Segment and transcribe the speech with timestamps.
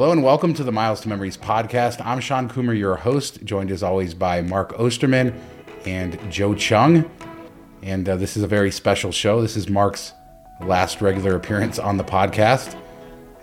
[0.00, 2.02] Hello and welcome to the Miles to Memories podcast.
[2.02, 5.38] I'm Shawn Coomer, your host, joined as always by Mark Osterman
[5.84, 7.06] and Joe Cheung.
[7.82, 9.42] And uh, this is a very special show.
[9.42, 10.14] This is Mark's
[10.62, 12.80] last regular appearance on the podcast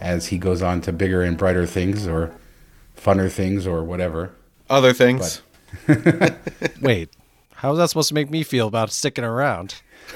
[0.02, 2.36] as he goes on to bigger and brighter things or
[3.00, 4.32] funner things or whatever.
[4.68, 5.44] Other things.
[6.82, 7.11] Wait,
[7.54, 9.75] how is that supposed to make me feel about sticking around?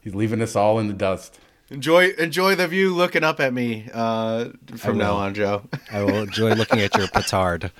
[0.00, 1.38] He's leaving us all in the dust.
[1.70, 5.62] Enjoy enjoy the view looking up at me uh, from now on, Joe.
[5.90, 7.70] I will enjoy looking at your petard.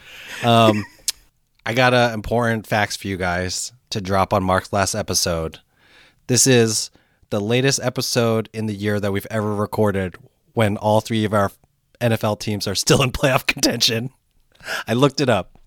[0.44, 0.84] Um,
[1.66, 5.58] I got uh, important facts for you guys to drop on Mark's last episode.
[6.26, 6.90] This is
[7.30, 10.16] the latest episode in the year that we've ever recorded
[10.54, 11.50] when all three of our
[12.00, 14.10] NFL teams are still in playoff contention.
[14.86, 15.58] I looked it up.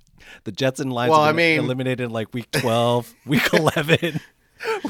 [0.45, 4.19] The Jets and Lions Well, I mean- eliminated like week 12, week 11,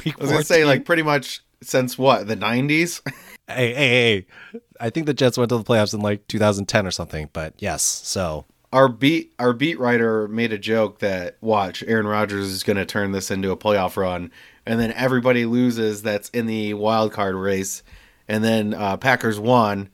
[0.06, 3.02] week I was gonna say like pretty much since what the '90s.
[3.48, 4.62] hey, hey, hey.
[4.80, 7.84] I think the Jets went to the playoffs in like 2010 or something, but yes.
[7.84, 12.78] So our beat our beat writer made a joke that watch Aaron Rodgers is going
[12.78, 14.32] to turn this into a playoff run,
[14.66, 17.84] and then everybody loses that's in the wild card race,
[18.28, 19.90] and then uh, Packers won.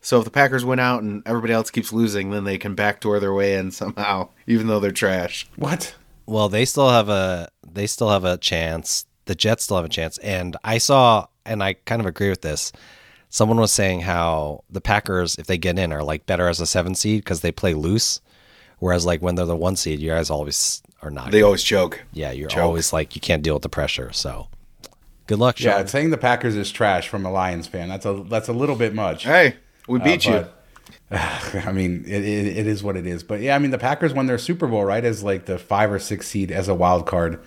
[0.00, 3.20] So if the Packers win out and everybody else keeps losing, then they can backdoor
[3.20, 5.48] their way in somehow, even though they're trash.
[5.56, 5.94] What?
[6.26, 9.06] Well, they still have a they still have a chance.
[9.26, 10.18] The Jets still have a chance.
[10.18, 12.72] And I saw and I kind of agree with this.
[13.28, 16.66] Someone was saying how the Packers, if they get in, are like better as a
[16.66, 18.20] seven seed because they play loose.
[18.78, 21.30] Whereas like when they're the one seed, you guys always are not.
[21.32, 22.02] They always choke.
[22.12, 22.62] yeah, you're choke.
[22.62, 24.12] always like you can't deal with the pressure.
[24.12, 24.48] So
[25.26, 25.80] good luck, Shawn.
[25.80, 27.88] Yeah, saying the Packers is trash from a Lions fan.
[27.88, 29.24] That's a that's a little bit much.
[29.24, 29.56] Hey,
[29.88, 30.32] we beat you.
[30.34, 30.60] Uh, but-
[31.10, 33.22] I mean, it, it, it is what it is.
[33.22, 35.90] But yeah, I mean, the Packers won their Super Bowl right as like the five
[35.92, 37.40] or six seed as a wild card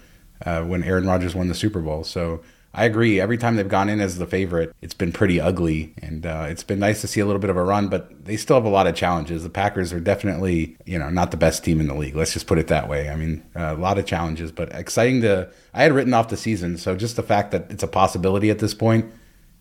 [0.46, 2.04] uh, when Aaron Rodgers won the Super Bowl.
[2.04, 2.42] So
[2.74, 3.20] I agree.
[3.20, 6.64] Every time they've gone in as the favorite, it's been pretty ugly, and uh, it's
[6.64, 7.88] been nice to see a little bit of a run.
[7.88, 9.42] But they still have a lot of challenges.
[9.42, 12.16] The Packers are definitely, you know, not the best team in the league.
[12.16, 13.10] Let's just put it that way.
[13.10, 15.50] I mean, uh, a lot of challenges, but exciting to.
[15.74, 18.60] I had written off the season, so just the fact that it's a possibility at
[18.60, 19.12] this point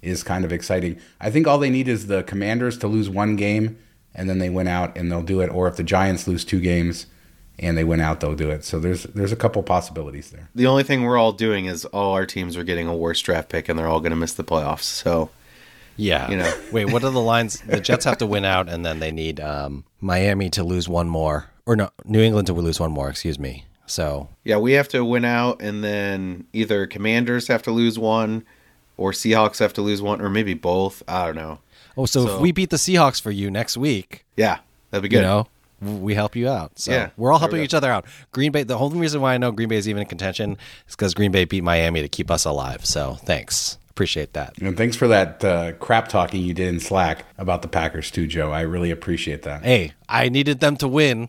[0.03, 0.99] is kind of exciting.
[1.21, 3.79] I think all they need is the Commanders to lose one game
[4.15, 5.49] and then they win out and they'll do it.
[5.49, 7.07] Or if the Giants lose two games
[7.59, 8.65] and they win out, they'll do it.
[8.65, 10.49] So there's there's a couple possibilities there.
[10.55, 13.49] The only thing we're all doing is all our teams are getting a worse draft
[13.49, 14.83] pick, and they're all going to miss the playoffs.
[14.83, 15.31] So
[15.97, 16.31] Yeah.
[16.31, 16.55] You know.
[16.73, 17.61] Wait, what are the lines?
[17.61, 21.09] The Jets have to win out, and then they need um, Miami to lose one
[21.09, 23.09] more, or no, New England to lose one more.
[23.09, 23.65] Excuse me.
[23.87, 28.45] So yeah, we have to win out, and then either Commanders have to lose one,
[28.97, 31.03] or Seahawks have to lose one, or maybe both.
[31.09, 31.61] I don't know.
[31.97, 34.59] Oh, so, So- if we beat the Seahawks for you next week, Yeah,
[34.91, 35.17] that'd be good.
[35.17, 35.47] you know, w-
[35.81, 36.79] we help you out.
[36.79, 38.07] So Yeah, we're all there we helping each other out.
[38.33, 38.63] Green Bay.
[38.63, 40.57] The whole reason why I know Green Bay is even in contention
[40.89, 42.85] is because Green Bay beat Miami to keep us alive.
[42.87, 44.59] So thanks, appreciate that.
[44.61, 48.27] And thanks for that uh, crap talking you did in Slack about the Packers too,
[48.27, 48.51] Joe.
[48.53, 49.65] I really appreciate that.
[49.65, 51.29] Hey, I needed them to win,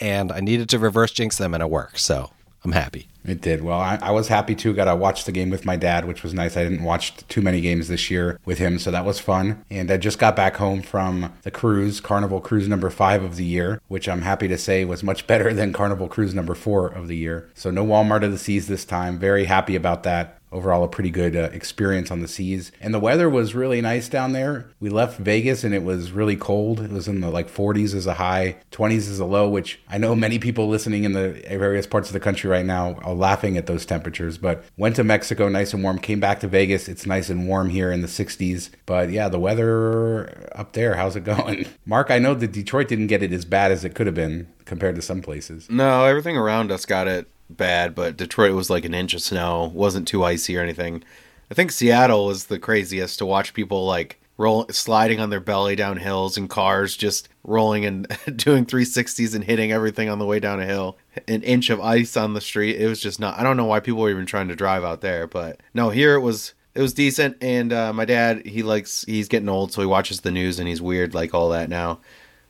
[0.00, 2.00] and I needed to reverse jinx them, and it worked.
[2.00, 2.30] So
[2.64, 3.08] I'm happy.
[3.26, 3.62] It did.
[3.62, 4.74] Well, I, I was happy too.
[4.74, 6.56] Got to watch the game with my dad, which was nice.
[6.56, 9.64] I didn't watch too many games this year with him, so that was fun.
[9.70, 13.44] And I just got back home from the cruise, Carnival Cruise number five of the
[13.44, 17.08] year, which I'm happy to say was much better than Carnival Cruise number four of
[17.08, 17.50] the year.
[17.54, 19.18] So no Walmart of the Seas this time.
[19.18, 20.38] Very happy about that.
[20.56, 22.72] Overall, a pretty good uh, experience on the seas.
[22.80, 24.70] And the weather was really nice down there.
[24.80, 26.80] We left Vegas and it was really cold.
[26.80, 29.98] It was in the like 40s as a high, 20s as a low, which I
[29.98, 33.58] know many people listening in the various parts of the country right now are laughing
[33.58, 34.38] at those temperatures.
[34.38, 35.98] But went to Mexico, nice and warm.
[35.98, 36.88] Came back to Vegas.
[36.88, 38.70] It's nice and warm here in the 60s.
[38.86, 41.66] But yeah, the weather up there, how's it going?
[41.84, 44.48] Mark, I know that Detroit didn't get it as bad as it could have been
[44.64, 45.68] compared to some places.
[45.68, 49.70] No, everything around us got it bad, but Detroit was like an inch of snow.
[49.74, 51.02] wasn't too icy or anything.
[51.50, 55.76] I think Seattle was the craziest to watch people like roll sliding on their belly
[55.76, 60.40] down hills and cars just rolling and doing 360s and hitting everything on the way
[60.40, 60.98] down a hill.
[61.28, 62.76] An inch of ice on the street.
[62.76, 65.00] It was just not I don't know why people were even trying to drive out
[65.00, 69.04] there, but no, here it was it was decent and uh, my dad he likes
[69.06, 72.00] he's getting old so he watches the news and he's weird like all that now.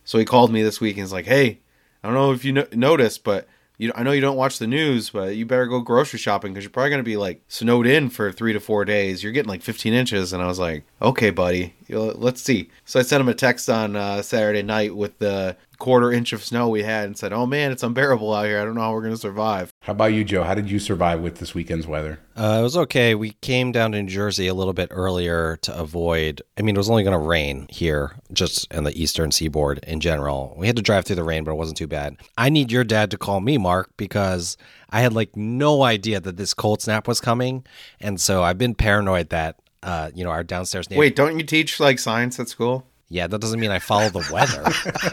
[0.05, 1.61] So he called me this week and he's like, "Hey,
[2.03, 4.67] I don't know if you no- noticed, but you I know you don't watch the
[4.67, 8.11] news, but you better go grocery shopping because you're probably gonna be like snowed in
[8.11, 9.23] for three to four days.
[9.23, 13.03] You're getting like 15 inches." And I was like, "Okay, buddy, let's see." So I
[13.03, 16.83] sent him a text on uh, Saturday night with the quarter inch of snow we
[16.83, 18.61] had and said, "Oh man, it's unbearable out here.
[18.61, 20.43] I don't know how we're gonna survive." How about you, Joe?
[20.43, 22.19] How did you survive with this weekend's weather?
[22.37, 23.15] Uh, it was okay.
[23.15, 26.43] We came down to New Jersey a little bit earlier to avoid.
[26.59, 30.01] I mean, it was only going to rain here, just in the eastern seaboard in
[30.01, 30.55] general.
[30.57, 32.17] We had to drive through the rain, but it wasn't too bad.
[32.37, 34.59] I need your dad to call me, Mark, because
[34.91, 37.65] I had like no idea that this cold snap was coming,
[38.01, 41.01] and so I've been paranoid that uh, you know our downstairs neighbor.
[41.01, 42.87] Wait, don't you teach like science at school?
[43.09, 44.63] Yeah, that doesn't mean I follow the weather.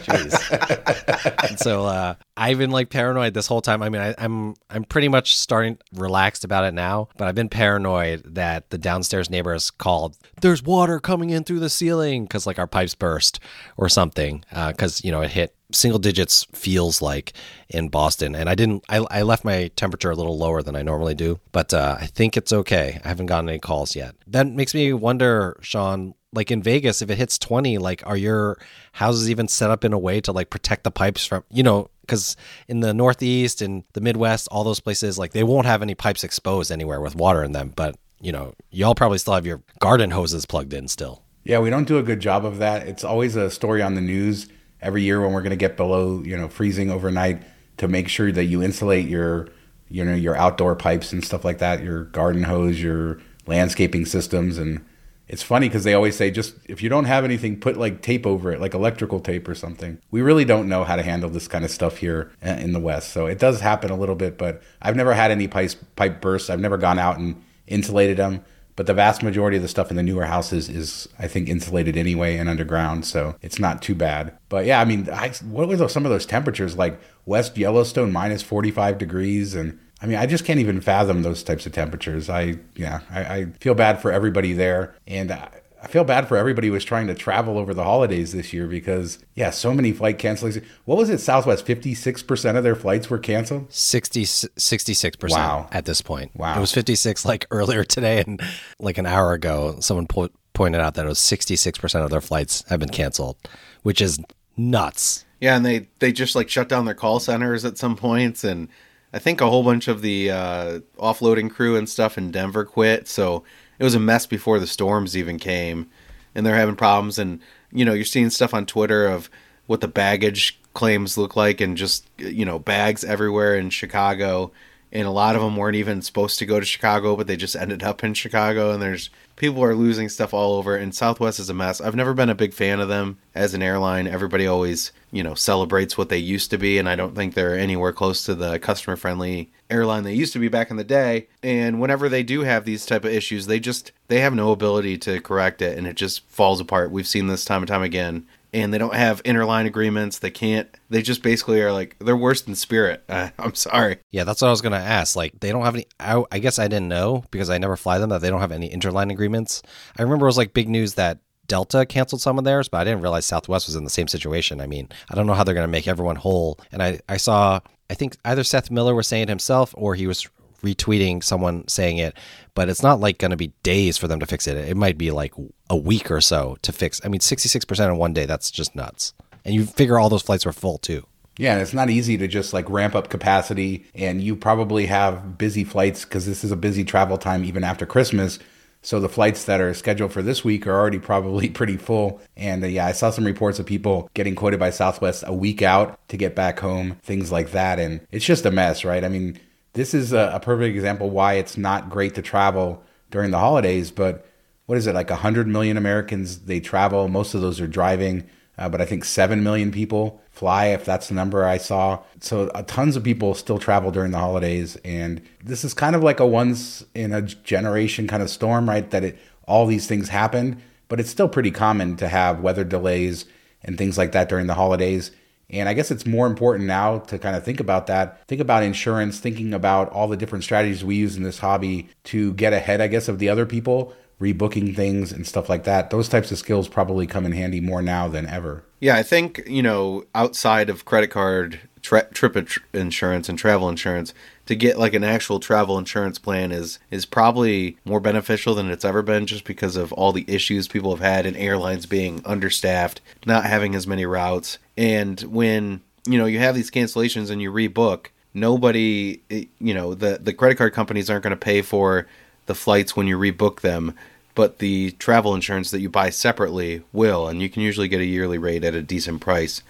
[0.02, 1.48] Jeez.
[1.48, 3.82] And so uh, I've been like paranoid this whole time.
[3.82, 7.48] I mean, I, I'm I'm pretty much starting relaxed about it now, but I've been
[7.48, 10.16] paranoid that the downstairs neighbors called.
[10.40, 13.38] There's water coming in through the ceiling because like our pipes burst
[13.76, 14.44] or something.
[14.52, 17.32] Because you know it hit single digits feels like
[17.68, 18.34] in Boston.
[18.34, 21.40] And I didn't, I, I left my temperature a little lower than I normally do,
[21.52, 23.00] but uh, I think it's okay.
[23.04, 24.14] I haven't gotten any calls yet.
[24.26, 28.58] That makes me wonder, Shawn, like in Vegas, if it hits 20, like are your
[28.92, 31.88] houses even set up in a way to like protect the pipes from, you know,
[32.02, 32.36] because
[32.68, 36.24] in the Northeast and the Midwest, all those places, like they won't have any pipes
[36.24, 37.72] exposed anywhere with water in them.
[37.74, 41.22] But, you know, y'all probably still have your garden hoses plugged in still.
[41.44, 42.86] Yeah, we don't do a good job of that.
[42.86, 44.48] It's always a story on the news
[44.80, 47.42] every year when we're going to get below, you know, freezing overnight
[47.76, 49.48] to make sure that you insulate your,
[49.88, 54.58] you know, your outdoor pipes and stuff like that, your garden hose, your landscaping systems.
[54.58, 54.84] And
[55.28, 58.26] it's funny because they always say, just if you don't have anything, put like tape
[58.26, 59.98] over it, like electrical tape or something.
[60.10, 62.80] We really don't know how to handle this kind of stuff here uh, in the
[62.80, 63.10] West.
[63.10, 66.50] So it does happen a little bit, but I've never had any pipe, pipe bursts.
[66.50, 68.44] I've never gone out and insulated them
[68.76, 71.96] but the vast majority of the stuff in the newer houses is i think insulated
[71.96, 75.76] anyway and underground so it's not too bad but yeah i mean I, what were
[75.76, 80.26] those, some of those temperatures like west yellowstone minus 45 degrees and i mean i
[80.26, 84.10] just can't even fathom those types of temperatures i yeah i, I feel bad for
[84.12, 87.74] everybody there and I, I feel bad for everybody who was trying to travel over
[87.74, 90.64] the holidays this year because, yeah, so many flight cancellations.
[90.86, 91.66] What was it, Southwest?
[91.66, 93.70] 56% of their flights were canceled?
[93.70, 95.68] 60, 66% Wow.
[95.72, 96.30] at this point.
[96.34, 96.56] Wow.
[96.56, 98.40] It was 56 like earlier today and
[98.78, 102.64] like an hour ago, someone po- pointed out that it was 66% of their flights
[102.70, 103.36] have been canceled,
[103.82, 104.18] which is
[104.56, 105.26] nuts.
[105.38, 108.68] Yeah, and they they just like shut down their call centers at some points, and
[109.14, 113.06] I think a whole bunch of the uh, offloading crew and stuff in Denver quit.
[113.06, 113.44] So
[113.78, 115.88] it was a mess before the storms even came,
[116.34, 117.16] and they're having problems.
[117.16, 117.38] And
[117.70, 119.30] you know, you're seeing stuff on Twitter of
[119.66, 124.50] what the baggage claims look like, and just you know, bags everywhere in Chicago.
[124.94, 127.56] And a lot of them weren't even supposed to go to Chicago, but they just
[127.56, 128.70] ended up in Chicago.
[128.70, 130.76] And there's people are losing stuff all over.
[130.76, 131.80] And Southwest is a mess.
[131.80, 134.06] I've never been a big fan of them as an airline.
[134.06, 137.58] Everybody always, you know, celebrates what they used to be, and I don't think they're
[137.58, 141.26] anywhere close to the customer friendly airline they used to be back in the day.
[141.42, 144.98] And whenever they do have these type of issues, they just they have no ability
[144.98, 146.90] to correct it, and it just falls apart.
[146.90, 148.26] We've seen this time and time again.
[148.54, 150.20] And they don't have interline agreements.
[150.20, 150.68] They can't.
[150.88, 153.02] They just basically are like they're worse than Spirit.
[153.14, 153.98] Uh, I'm sorry.
[154.10, 155.14] Yeah, that's what I was to ask.
[155.14, 155.86] Like, they don't have any.
[156.00, 158.50] I, I guess I didn't know because I never fly them that they don't have
[158.50, 159.62] any interline agreements.
[159.96, 162.84] I remember it was like big news that Delta canceled some of theirs, but I
[162.84, 164.60] didn't realize Southwest was in the same situation.
[164.60, 166.58] I mean, I don't know how they're to make everyone whole.
[166.72, 167.60] And I, I saw,
[167.90, 170.28] I think either Seth Miller was saying it himself or he was
[170.64, 172.16] retweeting someone saying it,
[172.54, 174.56] but it's not like going to be days for them to fix it.
[174.56, 175.32] It might be like
[175.68, 177.00] a week or so to fix.
[177.04, 179.12] I mean, 66% in one day, that's just nuts.
[179.44, 181.06] And you figure all those flights were full too.
[181.36, 183.86] Yeah, and it's not easy to just like ramp up capacity.
[183.94, 187.86] And you probably have busy flights because this is a busy travel time even after
[187.86, 188.38] Christmas.
[188.82, 192.20] So the flights that are scheduled for this week are already probably pretty full.
[192.36, 195.62] And uh, yeah, I saw some reports of people getting quoted by Southwest a week
[195.62, 197.78] out to get back home, things like that.
[197.80, 199.02] And it's just a mess, right?
[199.02, 199.38] I mean,
[199.74, 203.90] this is a, a perfect example why it's not great to travel during the holidays.
[203.90, 204.26] But
[204.66, 207.08] what is it, like 100 million Americans, they travel.
[207.08, 208.28] Most of those are driving.
[208.56, 212.02] Uh, but I think 7 million people fly, if that's the number I saw.
[212.20, 214.76] So uh, tons of people still travel during the holidays.
[214.84, 218.88] And this is kind of like a once in a generation kind of storm, right?
[218.90, 223.26] That it all these things happen, but it's still pretty common to have weather delays
[223.62, 225.10] and things like that during the holidays.
[225.54, 228.26] And I guess it's more important now to kind of think about that.
[228.26, 232.34] Think about insurance, thinking about all the different strategies we use in this hobby to
[232.34, 235.90] get ahead, I guess, of the other people rebooking things and stuff like that.
[235.90, 238.64] Those types of skills probably come in handy more now than ever.
[238.80, 242.36] Yeah, I think, you know, outside of credit card, trip
[242.72, 244.14] insurance and travel insurance,
[244.46, 248.84] to get like an actual travel insurance plan is is probably more beneficial than it's
[248.84, 253.00] ever been just because of all the issues people have had in airlines being understaffed,
[253.26, 254.58] not having as many routes.
[254.76, 259.94] And when, you know, you have these cancellations and you rebook, nobody, eh, you know,
[259.94, 262.06] the the credit card companies aren't going to pay for
[262.46, 263.94] the flights when you rebook them,
[264.34, 268.04] but the travel insurance that you buy separately will, and you can usually get a
[268.04, 269.62] yearly rate at a decent price.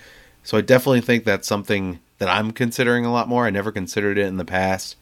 [0.43, 3.45] So I definitely think that's something that I'm considering a lot more.
[3.45, 4.97] I never considered it in the past.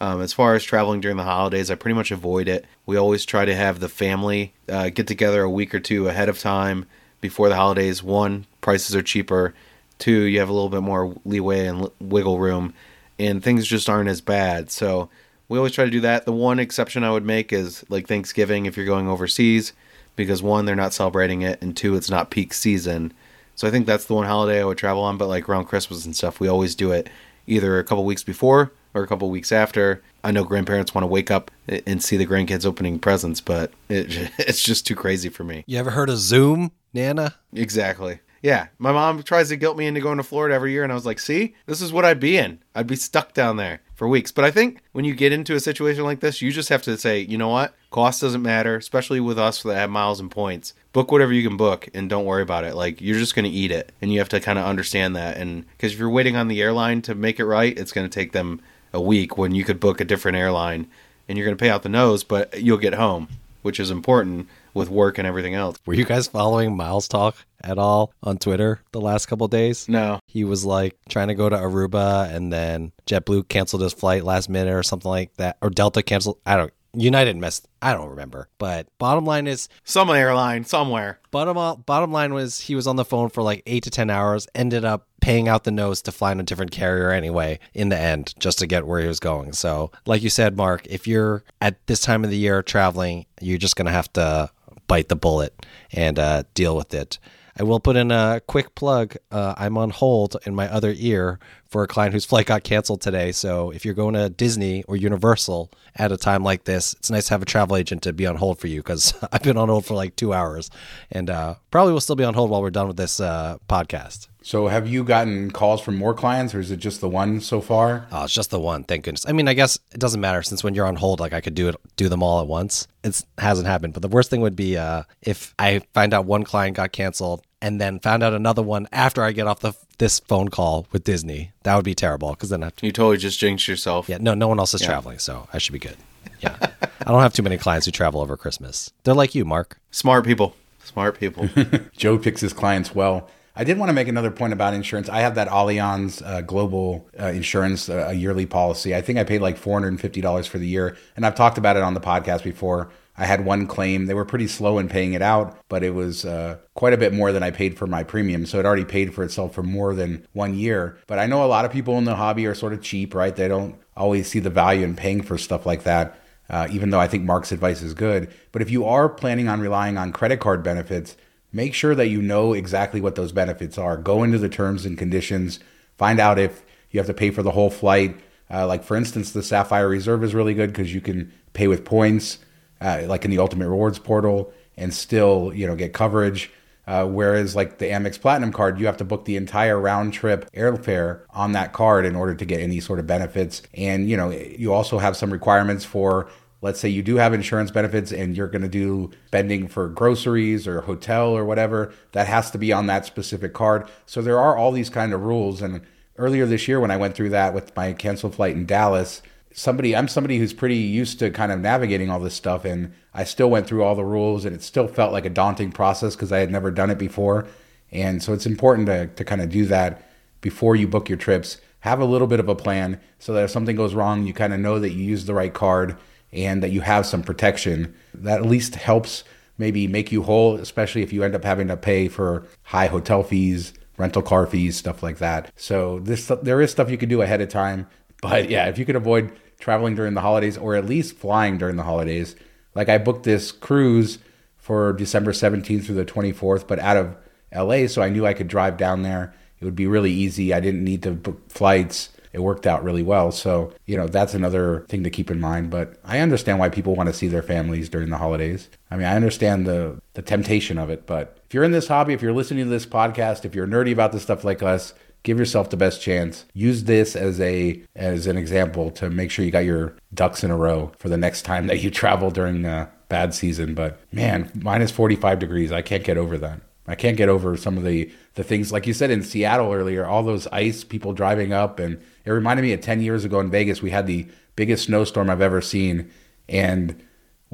[0.00, 2.64] Um, as far as traveling during the holidays, I pretty much avoid it.
[2.84, 6.28] We always try to have the family uh, get together a week or two ahead
[6.28, 6.86] of time
[7.20, 8.02] before the holidays.
[8.02, 9.54] One, prices are cheaper.
[10.00, 12.74] Two, you have a little bit more leeway and wiggle room,
[13.20, 14.72] and things just aren't as bad.
[14.72, 15.08] So
[15.48, 16.24] we always try to do that.
[16.24, 19.74] The one exception I would make is like Thanksgiving if you're going overseas,
[20.16, 23.12] because one, they're not celebrating it, and two, it's not peak season.
[23.54, 25.16] So I think that's the one holiday I would travel on.
[25.16, 27.08] But like around Christmas and stuff, we always do it
[27.46, 30.02] either a couple weeks before or a couple weeks after.
[30.22, 34.30] I know grandparents want to wake up and see the grandkids opening presents, but it,
[34.38, 35.64] it's just too crazy for me.
[35.66, 37.34] You ever heard of Zoom, Nana?
[37.52, 38.20] Exactly.
[38.44, 40.94] Yeah, my mom tries to guilt me into going to Florida every year, and I
[40.94, 42.58] was like, see, this is what I'd be in.
[42.74, 44.32] I'd be stuck down there for weeks.
[44.32, 46.98] But I think when you get into a situation like this, you just have to
[46.98, 47.74] say, you know what?
[47.90, 50.74] Cost doesn't matter, especially with us that have miles and points.
[50.94, 52.74] Book whatever you can book and don't worry about it.
[52.74, 53.92] Like, you're just going to eat it.
[54.00, 55.36] And you have to kind of understand that.
[55.36, 58.14] And because if you're waiting on the airline to make it right, it's going to
[58.14, 58.62] take them
[58.94, 60.86] a week when you could book a different airline
[61.28, 63.28] and you're going to pay out the nose, but you'll get home,
[63.62, 65.76] which is important with work and everything else.
[65.86, 69.88] Were you guys following MilesTalk at all on Twitter the last couple days?
[69.88, 70.20] No.
[70.26, 74.48] He was like trying to go to Aruba and then JetBlue canceled his flight last
[74.48, 77.68] minute or something like that or Delta canceled I don't United messed.
[77.82, 78.48] I don't remember.
[78.58, 81.20] But bottom line is, some airline somewhere.
[81.30, 84.46] Bottom bottom line was he was on the phone for like eight to ten hours.
[84.54, 87.58] Ended up paying out the nose to fly on a different carrier anyway.
[87.72, 89.52] In the end, just to get where he was going.
[89.52, 93.58] So, like you said, Mark, if you're at this time of the year traveling, you're
[93.58, 94.50] just gonna have to
[94.86, 97.18] bite the bullet and uh, deal with it.
[97.58, 99.16] I will put in a quick plug.
[99.30, 103.00] Uh, I'm on hold in my other ear for a client whose flight got canceled
[103.00, 103.32] today.
[103.32, 107.28] So if you're going to Disney or Universal at a time like this, it's nice
[107.28, 109.68] to have a travel agent to be on hold for you because I've been on
[109.68, 110.70] hold for like two hours
[111.10, 114.28] and uh, probably will still be on hold while we're done with this uh, podcast.
[114.44, 117.62] So have you gotten calls from more clients or is it just the one so
[117.62, 118.06] far?
[118.12, 118.84] Oh, it's just the one.
[118.84, 119.24] Thank goodness.
[119.26, 121.54] I mean, I guess it doesn't matter since when you're on hold, like I could
[121.54, 122.86] do it, do them all at once.
[123.02, 123.94] It hasn't happened.
[123.94, 127.42] But the worst thing would be uh, if I find out one client got canceled
[127.62, 131.04] and then found out another one after I get off the this phone call with
[131.04, 131.52] Disney.
[131.62, 134.10] That would be terrible because then I you totally just jinxed yourself.
[134.10, 134.88] Yeah, no, no one else is yeah.
[134.88, 135.96] traveling, so I should be good.
[136.40, 138.92] Yeah, I don't have too many clients who travel over Christmas.
[139.04, 139.78] They're like you, Mark.
[139.90, 140.54] Smart people.
[140.82, 141.48] Smart people.
[141.96, 143.30] Joe picks his clients well.
[143.56, 145.08] I did want to make another point about insurance.
[145.08, 148.96] I have that Allianz uh, Global uh, Insurance, uh, yearly policy.
[148.96, 151.94] I think I paid like $450 for the year, and I've talked about it on
[151.94, 152.90] the podcast before.
[153.16, 154.06] I had one claim.
[154.06, 157.12] They were pretty slow in paying it out, but it was uh, quite a bit
[157.12, 158.44] more than I paid for my premium.
[158.44, 160.98] So it already paid for itself for more than one year.
[161.06, 163.36] But I know a lot of people in the hobby are sort of cheap, right?
[163.36, 166.18] They don't always see the value in paying for stuff like that,
[166.50, 168.34] uh, even though I think Mark's advice is good.
[168.50, 171.16] But if you are planning on relying on credit card benefits,
[171.54, 173.96] make sure that you know exactly what those benefits are.
[173.96, 175.60] Go into the terms and conditions,
[175.96, 178.16] find out if you have to pay for the whole flight.
[178.50, 181.84] Uh, like, for instance, the Sapphire Reserve is really good because you can pay with
[181.84, 182.38] points
[182.84, 186.50] uh, like in the Ultimate Rewards portal, and still you know get coverage.
[186.86, 190.52] Uh, whereas like the Amex Platinum card, you have to book the entire round trip
[190.52, 193.62] airfare on that card in order to get any sort of benefits.
[193.72, 196.28] And you know you also have some requirements for
[196.64, 200.66] let's say you do have insurance benefits and you're going to do spending for groceries
[200.66, 204.56] or hotel or whatever that has to be on that specific card so there are
[204.56, 205.82] all these kind of rules and
[206.16, 209.22] earlier this year when i went through that with my canceled flight in dallas
[209.54, 213.22] somebody I'm somebody who's pretty used to kind of navigating all this stuff and I
[213.24, 216.32] still went through all the rules and it still felt like a daunting process because
[216.32, 217.46] I had never done it before.
[217.92, 221.60] And so it's important to, to kind of do that before you book your trips.
[221.80, 224.52] Have a little bit of a plan so that if something goes wrong, you kind
[224.52, 225.96] of know that you use the right card
[226.34, 227.94] and that you have some protection.
[228.12, 229.24] That at least helps
[229.56, 233.22] maybe make you whole, especially if you end up having to pay for high hotel
[233.22, 235.52] fees, rental car fees, stuff like that.
[235.56, 237.86] So this there is stuff you can do ahead of time.
[238.20, 241.76] But yeah, if you could avoid traveling during the holidays or at least flying during
[241.76, 242.36] the holidays.
[242.74, 244.18] Like I booked this cruise
[244.58, 247.16] for December 17th through the 24th, but out of
[247.54, 249.32] LA, so I knew I could drive down there.
[249.60, 250.52] It would be really easy.
[250.52, 252.10] I didn't need to book flights.
[252.34, 253.30] It worked out really well.
[253.30, 255.70] So, you know, that's another thing to keep in mind.
[255.70, 258.68] But I understand why people want to see their families during the holidays.
[258.90, 261.06] I mean, I understand the, the temptation of it.
[261.06, 263.92] But if you're in this hobby, if you're listening to this podcast, if you're nerdy
[263.92, 266.44] about this stuff like us, give yourself the best chance.
[266.54, 270.50] Use this as a as an example to make sure you got your ducks in
[270.50, 273.74] a row for the next time that you travel during a bad season.
[273.74, 276.60] But man, minus 45 degrees, I can't get over that.
[276.86, 280.04] I can't get over some of the the things like you said in Seattle earlier,
[280.04, 283.50] all those ice people driving up and it reminded me of 10 years ago in
[283.50, 284.26] Vegas we had the
[284.56, 286.10] biggest snowstorm I've ever seen
[286.48, 287.02] and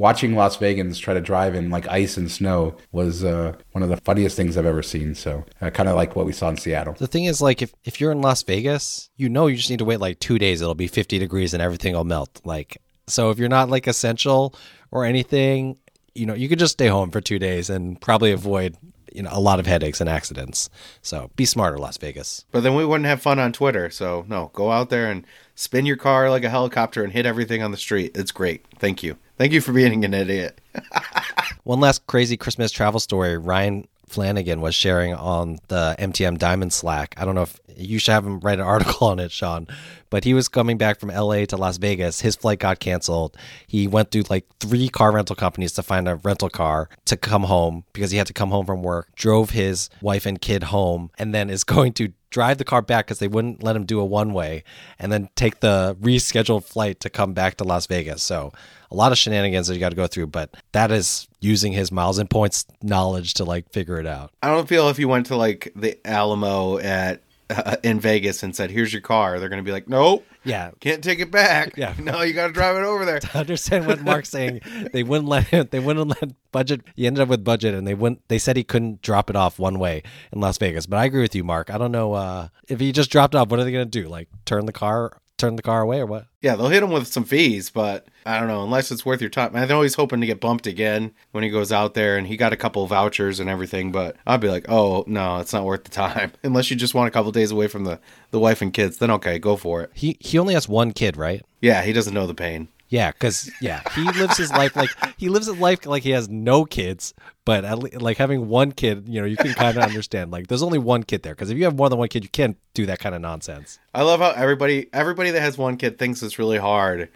[0.00, 3.90] watching Las Vegans try to drive in like ice and snow was uh, one of
[3.90, 5.14] the funniest things I've ever seen.
[5.14, 6.94] So uh, kind of like what we saw in Seattle.
[6.94, 9.78] The thing is, like, if, if you're in Las Vegas, you know you just need
[9.78, 10.62] to wait like two days.
[10.62, 12.40] It'll be 50 degrees and everything will melt.
[12.44, 14.54] Like, so if you're not like essential
[14.90, 15.76] or anything,
[16.14, 18.76] you know, you could just stay home for two days and probably avoid
[19.12, 20.70] you know a lot of headaches and accidents.
[21.02, 22.44] So be smarter, Las Vegas.
[22.50, 23.90] But then we wouldn't have fun on Twitter.
[23.90, 27.62] So no, go out there and spin your car like a helicopter and hit everything
[27.62, 28.12] on the street.
[28.14, 28.64] It's great.
[28.78, 29.16] Thank you.
[29.36, 30.60] Thank you for being an idiot.
[31.64, 33.38] One last crazy Christmas travel story.
[33.38, 37.14] Ryan Flanagan was sharing on the MTM Diamond Slack.
[37.16, 39.66] I don't know if you should have him write an article on it, Shawn,
[40.10, 42.20] but he was coming back from LA to Las Vegas.
[42.20, 43.36] His flight got canceled.
[43.66, 47.44] He went through like three car rental companies to find a rental car to come
[47.44, 51.10] home because he had to come home from work, drove his wife and kid home,
[51.18, 54.00] and then is going to drive the car back because they wouldn't let him do
[54.00, 54.62] a one way
[54.98, 58.22] and then take the rescheduled flight to come back to Las Vegas.
[58.22, 58.52] So
[58.90, 61.90] a lot of shenanigans that you got to go through, but that is using his
[61.92, 64.32] miles and points knowledge to like figure it out.
[64.42, 68.54] I don't feel if you went to like the Alamo at uh, in Vegas and
[68.54, 70.70] said, "Here's your car," they're going to be like, "Nope, Yeah.
[70.80, 71.74] can't take it back.
[71.76, 71.94] Yeah.
[71.98, 74.60] no, you got to drive it over there." To understand what Mark's saying,
[74.92, 76.82] they wouldn't let him, they wouldn't let budget.
[76.94, 78.26] He ended up with budget, and they wouldn't.
[78.28, 80.02] They said he couldn't drop it off one way
[80.32, 80.86] in Las Vegas.
[80.86, 81.70] But I agree with you, Mark.
[81.70, 83.48] I don't know uh, if he just dropped off.
[83.48, 84.08] What are they going to do?
[84.08, 86.26] Like turn the car, turn the car away, or what?
[86.40, 89.30] Yeah, they'll hit him with some fees, but I don't know, unless it's worth your
[89.30, 89.56] time.
[89.56, 92.52] I'm always hoping to get bumped again when he goes out there and he got
[92.52, 95.90] a couple vouchers and everything, but I'd be like, oh, no, it's not worth the
[95.90, 96.32] time.
[96.42, 97.98] Unless you just want a couple days away from the,
[98.30, 99.90] the wife and kids, then okay, go for it.
[99.94, 101.42] He he only has one kid, right?
[101.60, 102.68] Yeah, he doesn't know the pain.
[102.90, 106.28] Yeah, because yeah, he lives his life like he lives his life like he has
[106.28, 109.84] no kids, but at le- like having one kid, you know, you can kind of
[109.84, 110.32] understand.
[110.32, 112.30] Like, there's only one kid there because if you have more than one kid, you
[112.30, 113.78] can't do that kind of nonsense.
[113.94, 117.08] I love how everybody everybody that has one kid thinks it's really hard.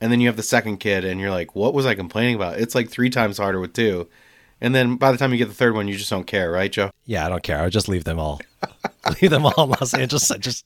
[0.00, 2.58] And then you have the second kid and you're like, what was I complaining about?
[2.60, 4.08] It's like three times harder with two.
[4.60, 6.70] And then by the time you get the third one, you just don't care, right,
[6.70, 6.90] Joe?
[7.04, 7.58] Yeah, I don't care.
[7.58, 8.40] I would just leave them all,
[9.20, 10.30] leave them all in Los Angeles.
[10.30, 10.64] I just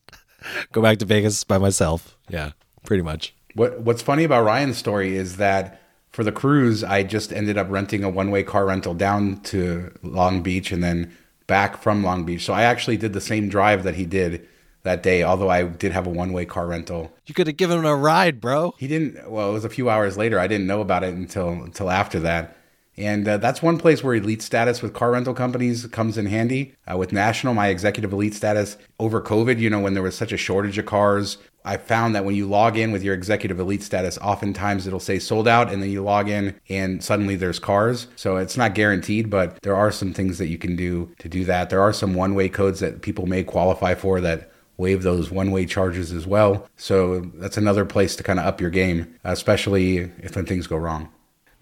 [0.70, 2.16] go back to Vegas by myself.
[2.28, 2.52] Yeah,
[2.84, 3.34] pretty much.
[3.54, 5.80] What What's funny about Ryan's story is that
[6.10, 9.92] for the cruise, I just ended up renting a one way car rental down to
[10.02, 11.12] Long Beach and then
[11.46, 12.44] back from Long Beach.
[12.44, 14.46] So I actually did the same drive that he did
[14.82, 17.12] that day, although I did have a one way car rental.
[17.26, 18.74] You could have given him a ride, bro.
[18.78, 19.30] He didn't.
[19.30, 20.38] Well, it was a few hours later.
[20.38, 22.56] I didn't know about it until until after that.
[22.96, 26.74] And uh, that's one place where elite status with car rental companies comes in handy.
[26.90, 30.32] Uh, with National, my executive elite status over COVID, you know, when there was such
[30.32, 33.82] a shortage of cars, I found that when you log in with your executive elite
[33.82, 38.08] status, oftentimes it'll say sold out, and then you log in and suddenly there's cars.
[38.16, 41.44] So it's not guaranteed, but there are some things that you can do to do
[41.44, 41.70] that.
[41.70, 45.50] There are some one way codes that people may qualify for that waive those one
[45.50, 46.68] way charges as well.
[46.76, 50.76] So that's another place to kind of up your game, especially if when things go
[50.76, 51.10] wrong.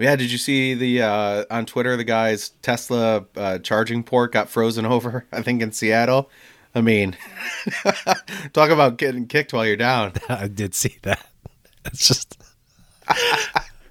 [0.01, 4.49] Yeah, did you see the uh, on Twitter the guy's Tesla uh, charging port got
[4.49, 5.27] frozen over?
[5.33, 6.31] I think in Seattle.
[6.75, 7.17] I mean,
[8.53, 10.13] talk about getting kicked while you're down.
[10.29, 11.27] I did see that.
[11.85, 12.41] It's just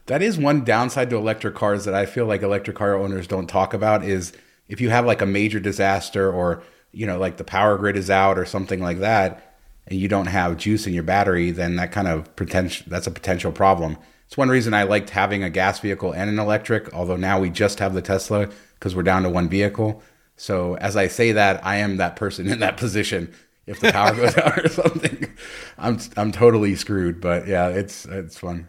[0.06, 3.48] That is one downside to electric cars that I feel like electric car owners don't
[3.48, 4.34] talk about is
[4.68, 8.10] if you have like a major disaster or you know like the power grid is
[8.10, 11.92] out or something like that and you don't have juice in your battery then that
[11.92, 13.98] kind of potential that's a potential problem.
[14.30, 17.50] It's one reason I liked having a gas vehicle and an electric although now we
[17.50, 20.04] just have the Tesla because we're down to one vehicle.
[20.38, 23.34] So as I say that I am that person in that position
[23.66, 25.28] if the power goes out or something
[25.80, 28.68] I'm I'm totally screwed but yeah it's it's fun.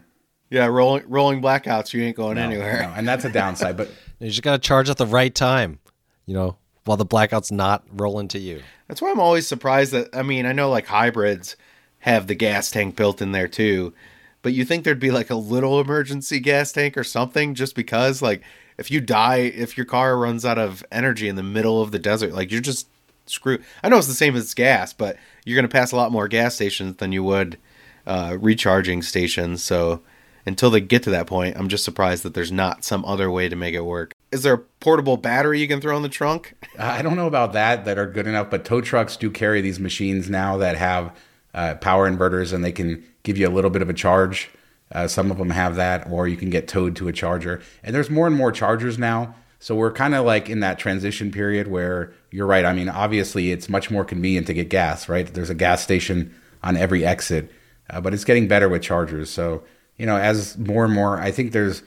[0.49, 1.93] Yeah, rolling rolling blackouts.
[1.93, 2.81] You ain't going No, anywhere.
[2.81, 3.77] no, and that's a downside.
[3.77, 5.79] But you just got to charge at the right time,
[6.25, 8.61] you know, while the blackout's not rolling to you.
[8.89, 11.55] That's why I'm always surprised that I mean I know like hybrids
[11.99, 13.93] have the gas tank built in there too,
[14.41, 18.21] but you think there'd be like a little emergency gas tank or something just because
[18.21, 18.41] like
[18.77, 21.99] if you die if your car runs out of energy in the middle of the
[21.99, 22.87] desert like you're just
[23.25, 23.63] screwed.
[23.83, 26.27] I know it's the same as gas, but you're going to pass a lot more
[26.27, 27.57] gas stations than you would
[28.05, 29.63] uh, recharging stations.
[29.63, 30.01] So
[30.45, 33.49] until they get to that point, I'm just surprised that there's not some other way
[33.49, 34.13] to make it work.
[34.31, 36.53] Is there a portable battery you can throw in the trunk?
[36.79, 38.49] I don't know about that that are good enough.
[38.49, 41.15] But tow trucks do carry these machines now that have
[41.53, 44.49] uh, power inverters and they can give you a little bit of a charge.
[44.91, 47.61] Uh, some of them have that, or you can get towed to a charger.
[47.83, 49.35] And there's more and more chargers now.
[49.59, 52.65] So we're kind of like in that transition period where you're right.
[52.65, 55.31] I mean, obviously, it's much more convenient to get gas, right?
[55.31, 57.51] There's a gas station on every exit,
[57.89, 59.29] uh, but it's getting better with chargers.
[59.29, 59.63] So,
[59.97, 61.83] you know, as more and more, I think there's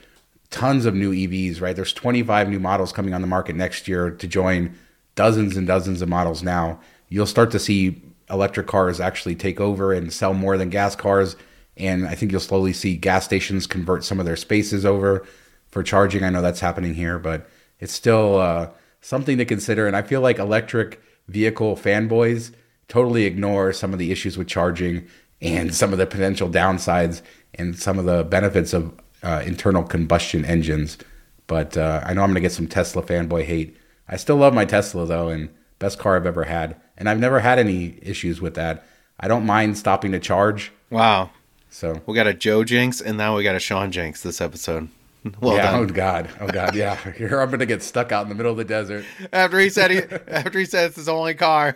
[0.50, 1.74] tons of new EVs, right?
[1.74, 4.74] There's 25 new models coming on the market next year to join
[5.16, 6.80] dozens and dozens of models now.
[7.08, 11.36] You'll start to see electric cars actually take over and sell more than gas cars.
[11.76, 15.26] And I think you'll slowly see gas stations convert some of their spaces over
[15.68, 16.22] for charging.
[16.22, 17.48] I know that's happening here, but
[17.80, 19.86] it's still uh, something to consider.
[19.86, 22.52] And I feel like electric vehicle fanboys
[22.88, 25.06] totally ignore some of the issues with charging
[25.40, 27.22] and some of the potential downsides
[27.54, 30.98] and some of the benefits of uh, internal combustion engines.
[31.46, 33.76] But uh, I know I'm going to get some Tesla fanboy hate.
[34.08, 36.80] I still love my Tesla though, and best car I've ever had.
[36.96, 38.86] And I've never had any issues with that.
[39.18, 40.72] I don't mind stopping to charge.
[40.90, 41.30] Wow.
[41.70, 44.88] So We got a Joe Jinx and now we got a Shawn Jinx this episode.
[45.40, 45.70] Well yeah.
[45.70, 45.80] done.
[45.80, 46.28] Oh God.
[46.38, 46.74] Oh God.
[46.74, 46.96] Yeah.
[47.16, 49.06] Here I'm gonna get stuck out in the middle of the desert.
[49.32, 51.74] After he said he, after he said it's his only car.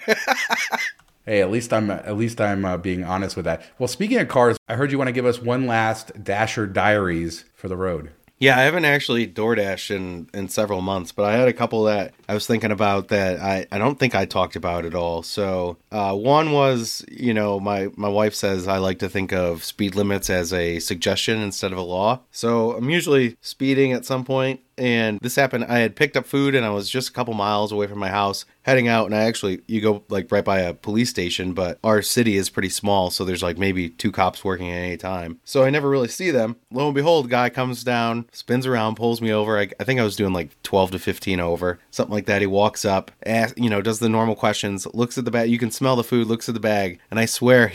[1.25, 3.63] Hey, at least I'm at least I'm uh, being honest with that.
[3.79, 7.45] Well, speaking of cars, I heard you want to give us one last Dasher Diaries
[7.55, 8.11] for the road.
[8.41, 12.15] Yeah, I haven't actually DoorDash in, in several months, but I had a couple that
[12.29, 15.25] I was thinking about that I, I don't think I talked about at all.
[15.25, 19.65] So uh, one was, you know, my, my wife says I like to think of
[19.65, 22.21] speed limits as a suggestion instead of a law.
[22.31, 25.65] So I'm usually speeding at some point, and this happened.
[25.65, 28.09] I had picked up food and I was just a couple miles away from my
[28.09, 31.79] house heading out, and I actually you go like right by a police station, but
[31.83, 35.41] our city is pretty small, so there's like maybe two cops working at any time.
[35.45, 36.57] So I never really see them.
[36.71, 39.59] Lo and behold, guy comes down, spins around, pulls me over.
[39.59, 42.43] I, I think I was doing like 12 to 15 over, something like that.
[42.43, 45.51] He walks up, asks, you know, does the normal questions, looks at the bag.
[45.51, 47.73] You can smell the food, looks at the bag, and I swear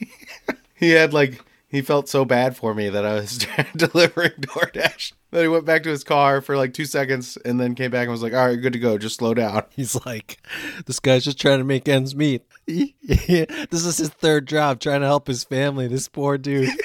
[0.74, 3.38] he had like he felt so bad for me that I was
[3.76, 7.74] delivering DoorDash that he went back to his car for like two seconds and then
[7.74, 8.96] came back and was like, "All right, good to go.
[8.96, 10.38] Just slow down." He's like,
[10.86, 12.42] this guy's just trying to make ends meet.
[12.66, 15.88] this is his third job, trying to help his family.
[15.88, 16.70] This poor dude.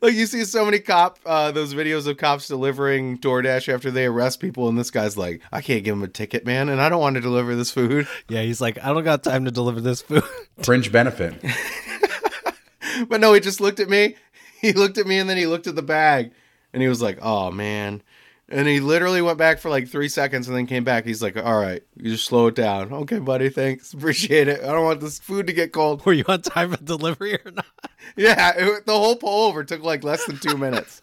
[0.00, 4.04] Like you see so many cop uh, those videos of cops delivering DoorDash after they
[4.04, 6.90] arrest people, and this guy's like, "I can't give him a ticket, man, and I
[6.90, 9.80] don't want to deliver this food." Yeah, he's like, I don't got time to deliver
[9.80, 10.22] this food.
[10.62, 11.42] Fringe benefit.
[13.08, 14.16] But no, he just looked at me.
[14.60, 16.32] He looked at me and then he looked at the bag
[16.74, 18.02] and he was like, "Oh man."
[18.50, 21.06] And he literally went back for like three seconds and then came back.
[21.06, 24.60] He's like, "All right, you just slow it down." Okay, buddy, thanks, appreciate it.
[24.62, 26.04] I don't want this food to get cold.
[26.04, 27.64] Were you on time for delivery or not?
[28.16, 31.00] Yeah, it, the whole pull over took like less than two minutes.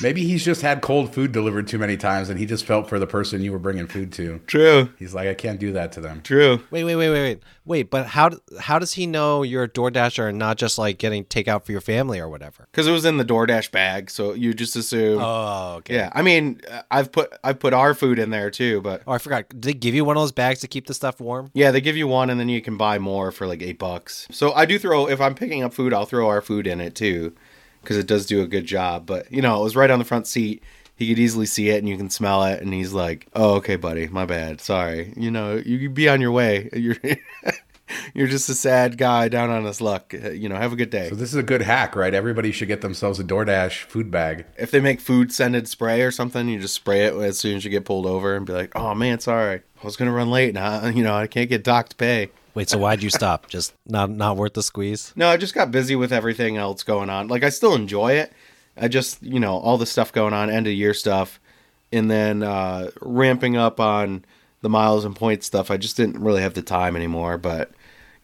[0.00, 2.98] Maybe he's just had cold food delivered too many times, and he just felt for
[2.98, 4.40] the person you were bringing food to.
[4.46, 6.20] True, He's like, I can't do that to them.
[6.22, 6.60] true.
[6.70, 7.42] Wait, wait, wait, wait, wait.
[7.66, 11.24] Wait, but how how does he know you're a DoorDasher and not just like getting
[11.24, 12.68] takeout for your family or whatever?
[12.70, 15.20] Because it was in the DoorDash bag, so you just assume.
[15.22, 15.94] Oh, okay.
[15.94, 19.12] Yeah, I mean, uh, I've put I've put our food in there too, but Oh,
[19.12, 19.48] I forgot.
[19.48, 21.50] Did they give you one of those bags to keep the stuff warm?
[21.54, 24.26] yeah, they give you one and then you can buy more for like eight bucks.
[24.30, 26.94] So I do throw if I'm picking up food, I'll throw our food in it
[26.94, 27.34] too,
[27.84, 29.06] because it does do a good job.
[29.06, 30.62] But you know, it was right on the front seat.
[30.96, 33.76] He could easily see it and you can smell it, and he's like, "Oh, okay,
[33.76, 35.12] buddy, my bad, sorry.
[35.16, 36.68] You know, you be on your way.
[36.74, 36.96] You're
[38.14, 40.14] you're just a sad guy down on his luck.
[40.14, 42.14] Uh, You know, have a good day." So this is a good hack, right?
[42.14, 44.46] Everybody should get themselves a DoorDash food bag.
[44.56, 47.64] if they make food scented spray or something, you just spray it as soon as
[47.64, 50.54] you get pulled over and be like, "Oh man, sorry, I was gonna run late
[50.54, 50.86] now.
[50.86, 53.46] You know, I can't get docked pay." Wait, so why'd you stop?
[53.48, 55.12] Just not not worth the squeeze?
[55.16, 57.28] No, I just got busy with everything else going on.
[57.28, 58.32] Like I still enjoy it.
[58.76, 61.38] I just, you know, all the stuff going on, end of year stuff,
[61.92, 64.24] and then uh, ramping up on
[64.62, 65.70] the miles and points stuff.
[65.70, 67.38] I just didn't really have the time anymore.
[67.38, 67.70] But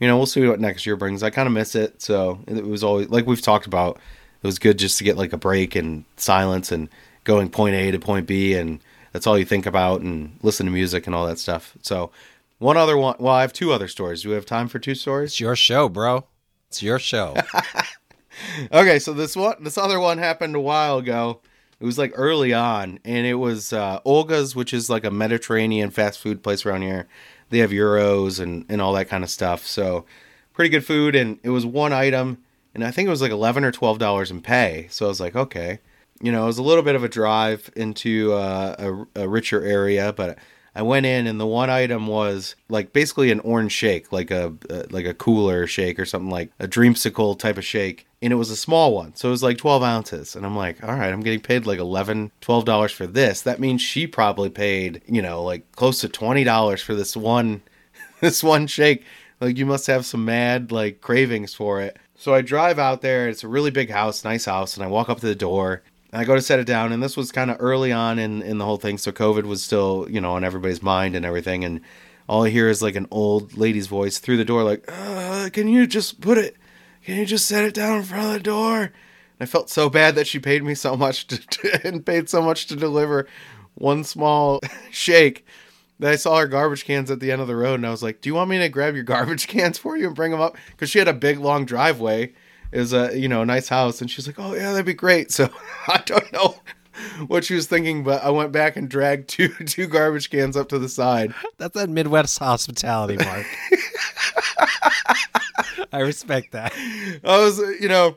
[0.01, 1.23] you know, we'll see what next year brings.
[1.23, 2.03] I kind of miss it.
[2.03, 3.99] So it was always like we've talked about.
[4.43, 6.89] It was good just to get like a break and silence and
[7.25, 8.81] going point A to point B, and
[9.13, 11.77] that's all you think about and listen to music and all that stuff.
[11.83, 12.11] So
[12.61, 13.17] one other one.
[13.19, 14.23] Well, I have two other stories.
[14.23, 15.31] Do we have time for two stories?
[15.31, 16.27] It's your show, bro.
[16.69, 17.35] It's your show.
[18.73, 21.41] Okay, so this one, this other one happened a while ago.
[21.79, 25.91] It was like early on, and it was uh, Olga's, which is like a Mediterranean
[25.91, 27.09] fast food place around here.
[27.49, 29.67] They have gyros and and all that kind of stuff.
[29.67, 30.05] So
[30.53, 32.39] pretty good food, and it was one item,
[32.75, 34.87] and I think it was like eleven or twelve dollars in pay.
[34.91, 35.81] So I was like, okay,
[36.21, 39.63] you know, it was a little bit of a drive into uh, a, a richer
[39.65, 40.39] area, but
[40.75, 44.55] I went in and the one item was like basically an orange shake, like a
[44.69, 48.37] uh, like a cooler shake or something like a dreamsicle type of shake, and it
[48.37, 50.37] was a small one, so it was like 12 ounces.
[50.37, 53.43] And I'm like, all right, I'm getting paid like 11 12 dollars for this.
[53.43, 57.63] That means she probably paid you know like close to 20 dollars for this one
[58.21, 59.05] this one shake.
[59.41, 61.99] Like you must have some mad like cravings for it.
[62.15, 63.29] So I drive out there.
[63.29, 65.83] It's a really big house, nice house, and I walk up to the door.
[66.13, 68.59] I go to set it down, and this was kind of early on in, in
[68.59, 71.65] the whole thing, so COVID was still, you know, on everybody's mind and everything.
[71.65, 71.81] And
[72.29, 75.69] all I hear is like an old lady's voice through the door, like, uh, "Can
[75.69, 76.57] you just put it?
[77.05, 78.93] Can you just set it down in front of the door?" And
[79.41, 82.43] I felt so bad that she paid me so much to, to and paid so
[82.43, 83.27] much to deliver
[83.75, 85.47] one small shake
[86.01, 88.03] that I saw her garbage cans at the end of the road, and I was
[88.03, 90.41] like, "Do you want me to grab your garbage cans for you and bring them
[90.41, 92.33] up?" Because she had a big long driveway.
[92.73, 95.33] Was a you know a nice house, and she's like, "Oh yeah, that'd be great."
[95.33, 95.51] So
[95.89, 96.57] I don't know
[97.27, 100.69] what she was thinking, but I went back and dragged two two garbage cans up
[100.71, 101.35] to the side.
[101.59, 103.47] That's that Midwest hospitality, Mark.
[105.93, 106.73] I respect that.
[107.25, 108.17] I was, you know,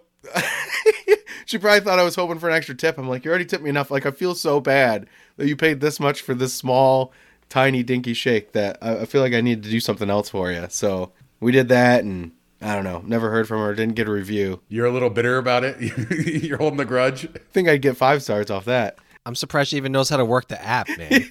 [1.46, 2.98] she probably thought I was hoping for an extra tip.
[2.98, 3.90] I'm like, you already tipped me enough.
[3.90, 7.12] Like, I feel so bad that you paid this much for this small,
[7.50, 10.52] tiny, dinky shake that I, I feel like I need to do something else for
[10.52, 10.68] you.
[10.70, 12.32] So we did that, and
[12.64, 13.04] I don't know.
[13.06, 13.76] Never heard from her.
[13.76, 14.62] Didn't get a review.
[14.70, 15.78] You're a little bitter about it.
[16.44, 17.26] You're holding the grudge.
[17.26, 18.98] I think I'd get five stars off that.
[19.26, 21.10] I'm surprised she even knows how to work the app, man.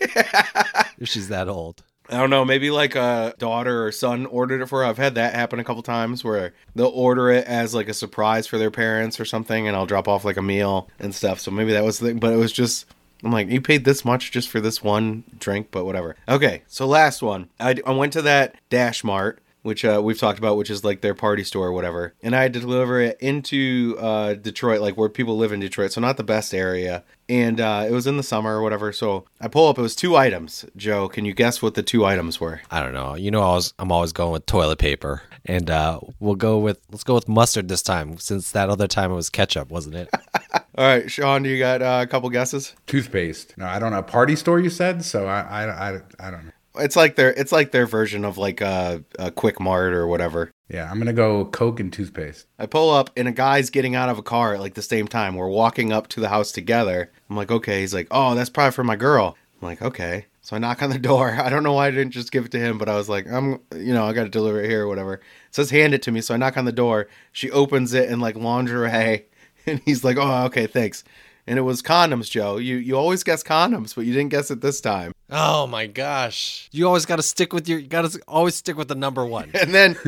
[0.99, 1.83] if she's that old.
[2.09, 2.45] I don't know.
[2.45, 4.85] Maybe like a daughter or son ordered it for her.
[4.85, 8.47] I've had that happen a couple times where they'll order it as like a surprise
[8.47, 11.41] for their parents or something, and I'll drop off like a meal and stuff.
[11.41, 12.19] So maybe that was the thing.
[12.19, 12.87] But it was just.
[13.25, 16.17] I'm like, you paid this much just for this one drink, but whatever.
[16.29, 17.51] Okay, so last one.
[17.61, 21.01] I, I went to that Dash Mart which uh, we've talked about, which is like
[21.01, 22.15] their party store or whatever.
[22.23, 25.93] And I had to deliver it into uh, Detroit, like where people live in Detroit,
[25.93, 27.05] so not the best area.
[27.29, 28.93] And uh, it was in the summer or whatever.
[28.93, 29.79] So I pull up.
[29.79, 30.65] It was two items.
[30.77, 32.61] Joe, can you guess what the two items were?
[32.71, 33.15] I don't know.
[33.15, 36.81] You know, I was I'm always going with toilet paper, and uh, we'll go with
[36.91, 40.09] let's go with mustard this time, since that other time it was ketchup, wasn't it?
[40.75, 42.75] All right, Shawn, do you got uh, a couple guesses?
[42.87, 43.59] Toothpaste.
[43.59, 44.03] No, I don't know.
[44.03, 45.05] Party store, you said.
[45.05, 46.53] So I, I, I, I don't know.
[46.77, 50.51] It's like their it's like their version of like a, a quick mart or whatever.
[50.69, 52.47] Yeah, I'm gonna go Coke and toothpaste.
[52.59, 55.07] I pull up and a guy's getting out of a car at like the same
[55.07, 55.35] time.
[55.35, 57.11] We're walking up to the house together.
[57.29, 57.81] I'm like, okay.
[57.81, 59.37] He's like, oh, that's probably for my girl.
[59.61, 60.27] I'm like, okay.
[60.41, 61.31] So I knock on the door.
[61.43, 63.27] I don't know why I didn't just give it to him, but I was like,
[63.31, 65.15] I'm, you know, I got to deliver it here or whatever.
[65.15, 66.21] It says hand it to me.
[66.21, 67.09] So I knock on the door.
[67.31, 69.27] She opens it in like lingerie,
[69.67, 71.05] and he's like, oh, okay, thanks.
[71.47, 72.57] And it was condoms, Joe.
[72.57, 75.13] You you always guess condoms, but you didn't guess it this time.
[75.35, 76.69] Oh my gosh!
[76.73, 77.79] You always got to stick with your.
[77.79, 79.51] You got to always stick with the number one.
[79.61, 79.97] And then,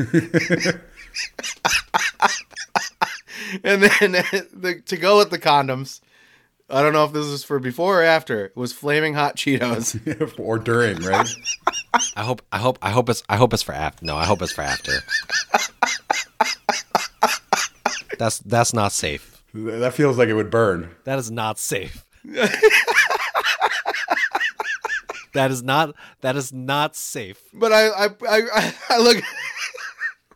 [3.63, 4.11] and then
[4.53, 6.01] the, to go with the condoms.
[6.69, 8.45] I don't know if this is for before or after.
[8.45, 10.39] It was flaming hot Cheetos.
[10.39, 11.27] or during, right?
[12.15, 12.41] I hope.
[12.51, 12.77] I hope.
[12.81, 13.23] I hope it's.
[13.27, 14.05] I hope it's for after.
[14.05, 14.91] No, I hope it's for after.
[18.19, 19.43] that's that's not safe.
[19.53, 20.91] That feels like it would burn.
[21.05, 22.05] That is not safe.
[25.35, 25.95] That is not.
[26.21, 27.41] That is not safe.
[27.53, 29.23] But I I I, I look.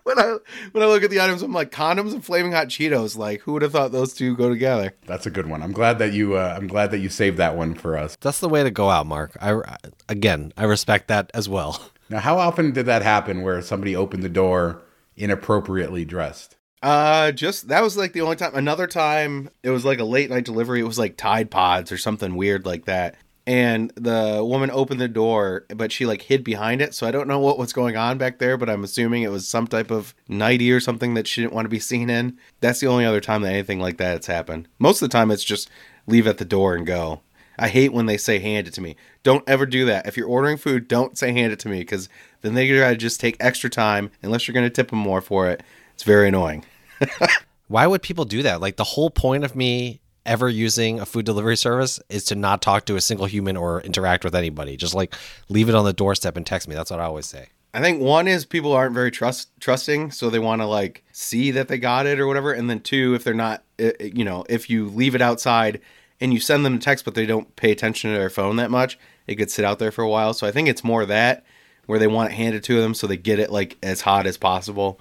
[0.03, 0.37] When I
[0.71, 3.15] when I look at the items, I'm like condoms and flaming hot Cheetos.
[3.15, 4.95] Like, who would have thought those two go together?
[5.05, 5.61] That's a good one.
[5.61, 6.35] I'm glad that you.
[6.35, 8.17] Uh, I'm glad that you saved that one for us.
[8.19, 9.37] That's the way to go out, Mark.
[9.39, 9.61] I
[10.07, 11.79] again, I respect that as well.
[12.11, 14.81] Now, how often did that happen where somebody opened the door
[15.15, 16.57] inappropriately dressed?
[16.81, 18.55] Uh, just that was like the only time.
[18.55, 20.79] Another time, it was like a late night delivery.
[20.79, 23.15] It was like Tide Pods or something weird like that.
[23.49, 26.93] And the woman opened the door, but she like hid behind it.
[26.93, 29.47] So I don't know what was going on back there, but I'm assuming it was
[29.47, 32.37] some type of nighty or something that she didn't want to be seen in.
[32.59, 34.67] That's the only other time that anything like that has happened.
[34.77, 35.67] Most of the time, it's just
[36.05, 37.21] leave at the door and go.
[37.57, 38.95] I hate when they say hand it to me.
[39.23, 40.05] Don't ever do that.
[40.05, 42.07] If you're ordering food, don't say hand it to me because
[42.41, 45.63] then they to just take extra time unless you're to tip them more for it.
[45.95, 46.65] It's very annoying.
[47.67, 48.61] Why would people do that?
[48.61, 52.61] Like the whole point of me ever using a food delivery service is to not
[52.61, 54.77] talk to a single human or interact with anybody.
[54.77, 55.13] Just like
[55.49, 56.75] leave it on the doorstep and text me.
[56.75, 57.49] That's what I always say.
[57.73, 61.51] I think one is people aren't very trust trusting, so they want to like see
[61.51, 62.51] that they got it or whatever.
[62.51, 63.63] And then two, if they're not,
[63.99, 65.79] you know, if you leave it outside
[66.19, 68.71] and you send them a text, but they don't pay attention to their phone that
[68.71, 70.33] much, it could sit out there for a while.
[70.33, 71.45] So I think it's more that
[71.85, 74.37] where they want it handed to them so they get it like as hot as
[74.37, 74.99] possible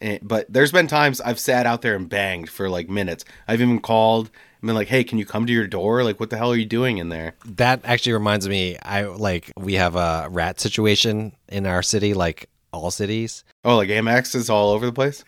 [0.00, 3.24] and, but there's been times I've sat out there and banged for like minutes.
[3.46, 6.04] I've even called and been like, "Hey, can you come to your door?
[6.04, 8.76] Like, what the hell are you doing in there?" That actually reminds me.
[8.82, 13.44] I like we have a rat situation in our city, like all cities.
[13.64, 15.24] Oh, like Amex is all over the place.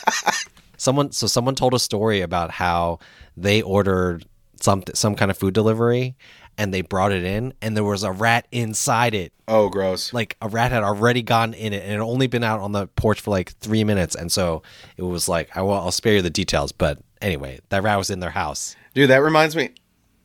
[0.76, 2.98] someone, so someone told a story about how
[3.36, 4.24] they ordered
[4.60, 6.16] some some kind of food delivery
[6.56, 9.32] and they brought it in and there was a rat inside it.
[9.46, 10.12] Oh, gross.
[10.12, 12.72] Like a rat had already gone in it and it had only been out on
[12.72, 14.16] the porch for like three minutes.
[14.16, 14.62] And so
[14.96, 16.72] it was like, I will, I'll spare you the details.
[16.72, 18.76] But anyway, that rat was in their house.
[18.94, 19.70] Dude, that reminds me.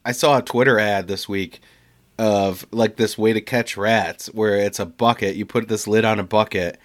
[0.05, 1.61] I saw a Twitter ad this week
[2.19, 5.35] of like this way to catch rats where it's a bucket.
[5.35, 6.77] You put this lid on a bucket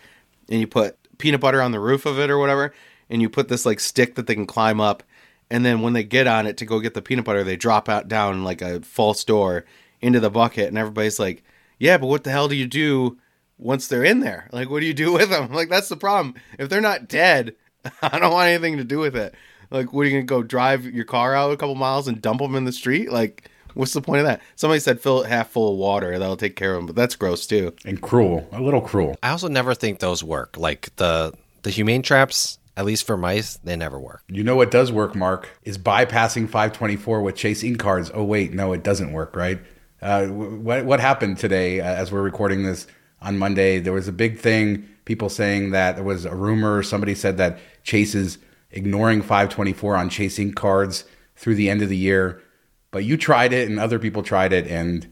[0.49, 2.73] and you put peanut butter on the roof of it or whatever.
[3.11, 5.03] And you put this like stick that they can climb up
[5.51, 7.89] and then when they get on it to go get the peanut butter, they drop
[7.89, 9.65] out down like a false door
[10.01, 11.43] into the bucket, and everybody's like,
[11.79, 13.19] "Yeah, but what the hell do you do
[13.57, 14.49] once they're in there?
[14.53, 15.53] Like, what do you do with them?
[15.53, 16.35] Like, that's the problem.
[16.59, 17.55] If they're not dead,
[18.03, 19.35] I don't want anything to do with it.
[19.71, 22.41] Like, what are you gonna go drive your car out a couple miles and dump
[22.41, 23.11] them in the street?
[23.11, 24.41] Like, what's the point of that?
[24.57, 26.19] Somebody said fill it half full of water.
[26.19, 27.75] That'll take care of them, but that's gross too.
[27.85, 29.17] And cruel, a little cruel.
[29.23, 30.57] I also never think those work.
[30.57, 34.23] Like the the humane traps at least for mice, they never work.
[34.29, 38.09] You know what does work, Mark, is bypassing 524 with Chase ink cards.
[38.15, 39.59] Oh, wait, no, it doesn't work, right?
[40.01, 42.87] Uh, what, what happened today uh, as we're recording this
[43.21, 43.81] on Monday?
[43.81, 47.59] There was a big thing, people saying that there was a rumor, somebody said that
[47.83, 48.39] Chase is
[48.71, 51.05] ignoring 524 on Chase Ink cards
[51.37, 52.43] through the end of the year.
[52.91, 55.07] But you tried it and other people tried it, and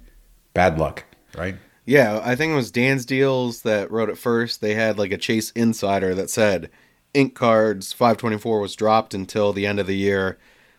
[0.54, 1.04] bad luck,
[1.36, 1.56] right?
[1.84, 4.60] Yeah, I think it was Dan's Deals that wrote it first.
[4.60, 6.70] They had like a Chase Insider that said,
[7.14, 10.38] ink cards 524 was dropped until the end of the year.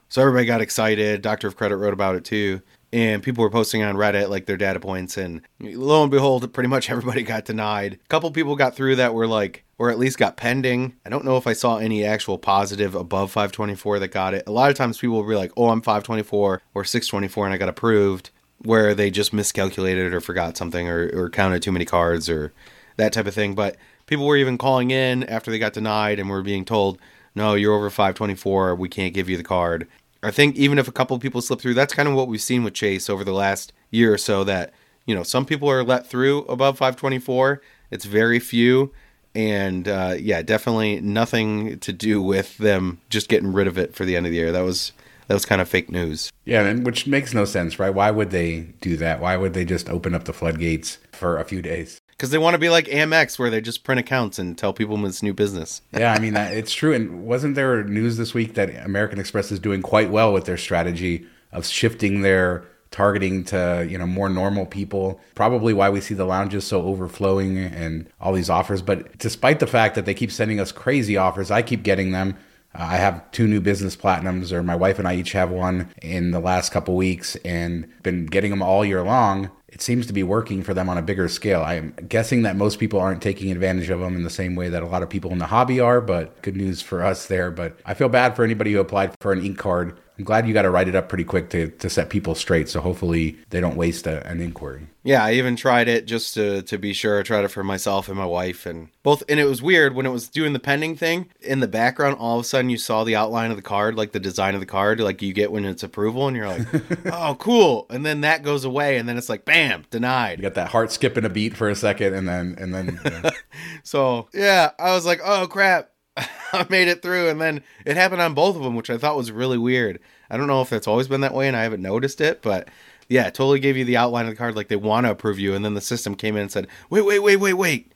[0.09, 1.21] So everybody got excited.
[1.21, 2.61] Doctor of Credit wrote about it too.
[2.93, 6.69] And people were posting on Reddit like their data points, and lo and behold, pretty
[6.69, 7.93] much everybody got denied.
[7.93, 10.95] A couple people got through that were like, or at least got pending.
[11.05, 14.43] I don't know if I saw any actual positive above 524 that got it.
[14.47, 17.57] A lot of times people will be like, oh, I'm 524 or 624 and I
[17.57, 22.29] got approved, where they just miscalculated or forgot something or, or counted too many cards
[22.29, 22.53] or
[22.97, 23.53] that type of thing.
[23.53, 26.99] But people were even calling in after they got denied and were being told,
[27.35, 28.75] no, you're over 524.
[28.75, 29.87] We can't give you the card.
[30.23, 32.63] I think even if a couple people slip through, that's kind of what we've seen
[32.63, 34.43] with Chase over the last year or so.
[34.43, 34.73] That
[35.05, 37.61] you know, some people are let through above 524.
[37.91, 38.91] It's very few,
[39.35, 44.05] and uh, yeah, definitely nothing to do with them just getting rid of it for
[44.05, 44.51] the end of the year.
[44.51, 44.91] That was
[45.27, 46.31] that was kind of fake news.
[46.45, 47.93] Yeah, and which makes no sense, right?
[47.93, 49.19] Why would they do that?
[49.19, 51.99] Why would they just open up the floodgates for a few days?
[52.17, 55.05] because they want to be like Amex, where they just print accounts and tell people
[55.05, 55.81] it's new business.
[55.93, 56.93] yeah, I mean it's true.
[56.93, 60.57] And wasn't there news this week that American Express is doing quite well with their
[60.57, 66.13] strategy of shifting their targeting to you know more normal people probably why we see
[66.13, 70.31] the lounges so overflowing and all these offers but despite the fact that they keep
[70.31, 72.35] sending us crazy offers i keep getting them
[72.75, 75.89] uh, I have two new business platinums, or my wife and I each have one
[76.01, 80.13] in the last couple weeks, and been getting them all year long it seems to
[80.13, 81.61] be working for them on a bigger scale.
[81.61, 84.81] I'm guessing that most people aren't taking advantage of them in the same way that
[84.81, 87.51] a lot of people in the hobby are, but good news for us there.
[87.51, 90.53] But I feel bad for anybody who applied for an ink card I'm glad you
[90.53, 92.69] got to write it up pretty quick to, to set people straight.
[92.69, 94.87] So hopefully they don't waste a, an inquiry.
[95.03, 97.19] Yeah, I even tried it just to, to be sure.
[97.19, 99.23] I tried it for myself and my wife and both.
[99.29, 102.17] And it was weird when it was doing the pending thing in the background.
[102.19, 104.59] All of a sudden you saw the outline of the card, like the design of
[104.59, 106.67] the card, like you get when it's approval and you're like,
[107.13, 107.85] oh, cool.
[107.89, 108.97] And then that goes away.
[108.97, 110.39] And then it's like, bam, denied.
[110.39, 112.15] You got that heart skipping a beat for a second.
[112.15, 113.29] And then, and then, yeah.
[113.83, 115.91] so yeah, I was like, oh crap
[116.53, 119.17] I made it through, and then it happened on both of them, which I thought
[119.17, 119.99] was really weird.
[120.29, 122.67] I don't know if that's always been that way, and I haven't noticed it, but
[123.07, 125.53] yeah, totally gave you the outline of the card like they want to approve you,
[125.53, 127.91] and then the system came in and said, "Wait, wait, wait, wait, wait."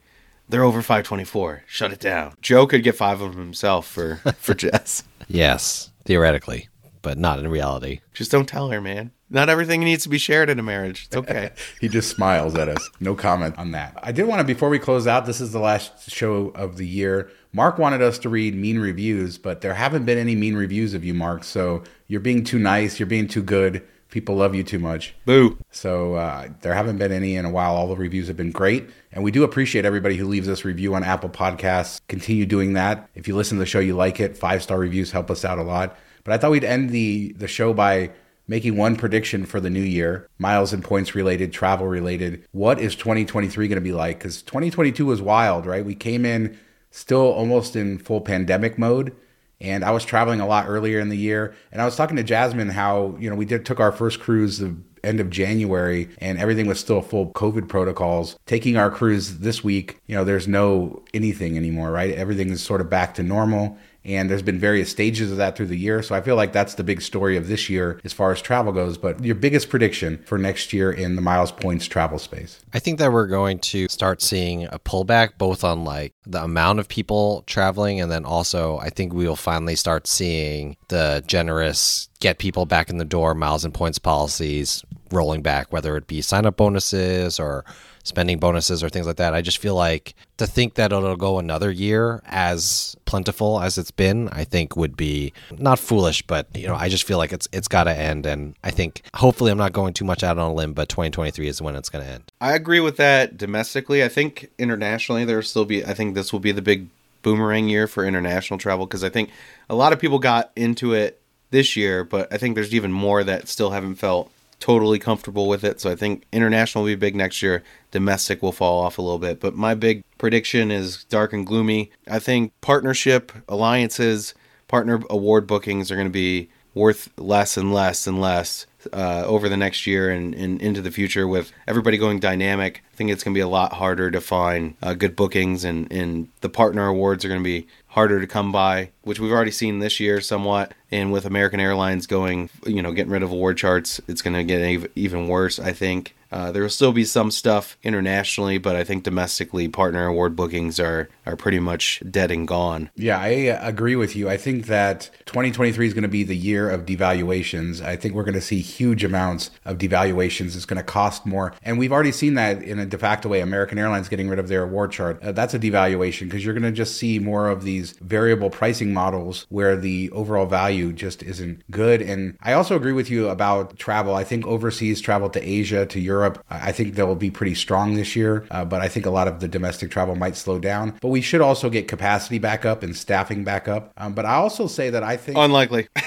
[0.48, 1.64] They're over 524.
[1.66, 2.34] Shut it down.
[2.42, 5.04] Joe could get five of them himself for for Jess.
[5.28, 6.68] yes, theoretically,
[7.02, 8.02] but not in reality.
[8.14, 9.12] Just don't tell her, man.
[9.30, 11.06] Not everything needs to be shared in a marriage.
[11.06, 11.52] It's okay.
[11.80, 12.90] he just smiles at us.
[13.00, 13.98] No comment on that.
[14.04, 16.86] I did want to, before we close out, this is the last show of the
[16.86, 17.32] year.
[17.54, 21.06] Mark wanted us to read mean reviews, but there haven't been any mean reviews of
[21.06, 21.44] you, Mark.
[21.44, 23.00] So you're being too nice.
[23.00, 23.84] You're being too good.
[24.10, 25.16] People love you too much.
[25.26, 25.58] Boo.
[25.72, 27.74] So uh, there haven't been any in a while.
[27.76, 28.90] All the reviews have been great.
[29.14, 32.02] And we do appreciate everybody who leaves us review on Apple Podcasts.
[32.10, 33.10] Continue doing that.
[33.16, 34.38] If you listen to the show, you like it.
[34.38, 35.98] Five star reviews help us out a lot.
[36.24, 38.12] But I thought we'd end the, the show by
[38.48, 42.46] making one prediction for the new year, miles and points related, travel related.
[42.52, 44.20] What is 2023 going to be like?
[44.20, 45.86] Because 2022 was wild, right?
[45.86, 46.58] We came in
[46.90, 49.16] still almost in full pandemic mode.
[49.62, 51.54] And I was traveling a lot earlier in the year.
[51.72, 54.58] And I was talking to Jasmine how, you know, we did took our first cruise
[54.58, 58.38] the end of January and everything was still full COVID protocols.
[58.46, 62.14] Taking our cruise this week, you know, there's no anything anymore, right?
[62.14, 65.68] Everything is sort of back to normal and there's been various stages of that through
[65.68, 66.02] the year.
[66.02, 68.72] So I feel like that's the big story of this year as far as travel
[68.72, 68.98] goes.
[68.98, 72.60] But your biggest prediction for next year in the miles points travel space?
[72.74, 76.80] I think that we're going to start seeing a pullback both on like the amount
[76.80, 82.10] of people traveling and then also I think we will finally start seeing the generous
[82.20, 86.22] get people back in the door miles and points policies rolling back whether it be
[86.22, 87.66] sign up bonuses or
[88.04, 89.34] spending bonuses or things like that.
[89.34, 93.92] I just feel like to think that it'll go another year as plentiful as it's
[93.92, 97.48] been, I think would be not foolish, but you know, I just feel like it's
[97.52, 100.52] it's got to end and I think hopefully I'm not going too much out on
[100.52, 102.24] a limb, but 2023 is when it's going to end.
[102.40, 104.04] I agree with that domestically.
[104.04, 106.88] I think internationally there'll still be I think this will be the big
[107.22, 109.30] boomerang year for international travel because I think
[109.70, 111.20] a lot of people got into it
[111.52, 115.66] this year, but I think there's even more that still haven't felt totally comfortable with
[115.66, 115.82] it.
[115.82, 117.64] So I think international will be big next year.
[117.92, 119.42] Domestic will fall off a little bit.
[119.42, 121.92] But my big prediction is dark and gloomy.
[122.08, 124.34] I think partnership, alliances,
[124.70, 129.50] partner award bookings are going to be worth less and less and less uh, over
[129.50, 132.84] the next year and, and, into the future with everybody going dynamic.
[132.94, 135.92] I think it's going to be a lot harder to find uh, good bookings, and,
[135.92, 139.52] and the partner awards are going to be harder to come by, which we've already
[139.52, 140.74] seen this year somewhat.
[140.92, 144.44] And with American Airlines going, you know, getting rid of award charts, it's going to
[144.44, 146.16] get even worse, I think.
[146.32, 150.80] Uh, there will still be some stuff internationally, but I think domestically, partner award bookings
[150.80, 152.90] are, are pretty much dead and gone.
[152.96, 154.30] Yeah, I uh, agree with you.
[154.30, 157.82] I think that 2023 is going to be the year of devaluations.
[157.82, 160.56] I think we're going to see huge amounts of devaluations.
[160.56, 161.54] It's going to cost more.
[161.64, 163.42] And we've already seen that in a de facto way.
[163.42, 165.22] American Airlines getting rid of their award chart.
[165.24, 168.94] Uh, that's a devaluation because you're going to just see more of these variable pricing
[168.94, 172.02] models where the overall value just isn't good.
[172.02, 174.16] And I also agree with you about travel.
[174.16, 178.16] I think overseas travel to Asia, to Europe, I think they'll be pretty strong this
[178.16, 178.46] year.
[178.52, 180.98] Uh, but I think a lot of the domestic travel might slow down.
[181.02, 183.94] But we should also get capacity back up and staffing back up.
[183.98, 185.88] Um, but I also say that I think Unlikely.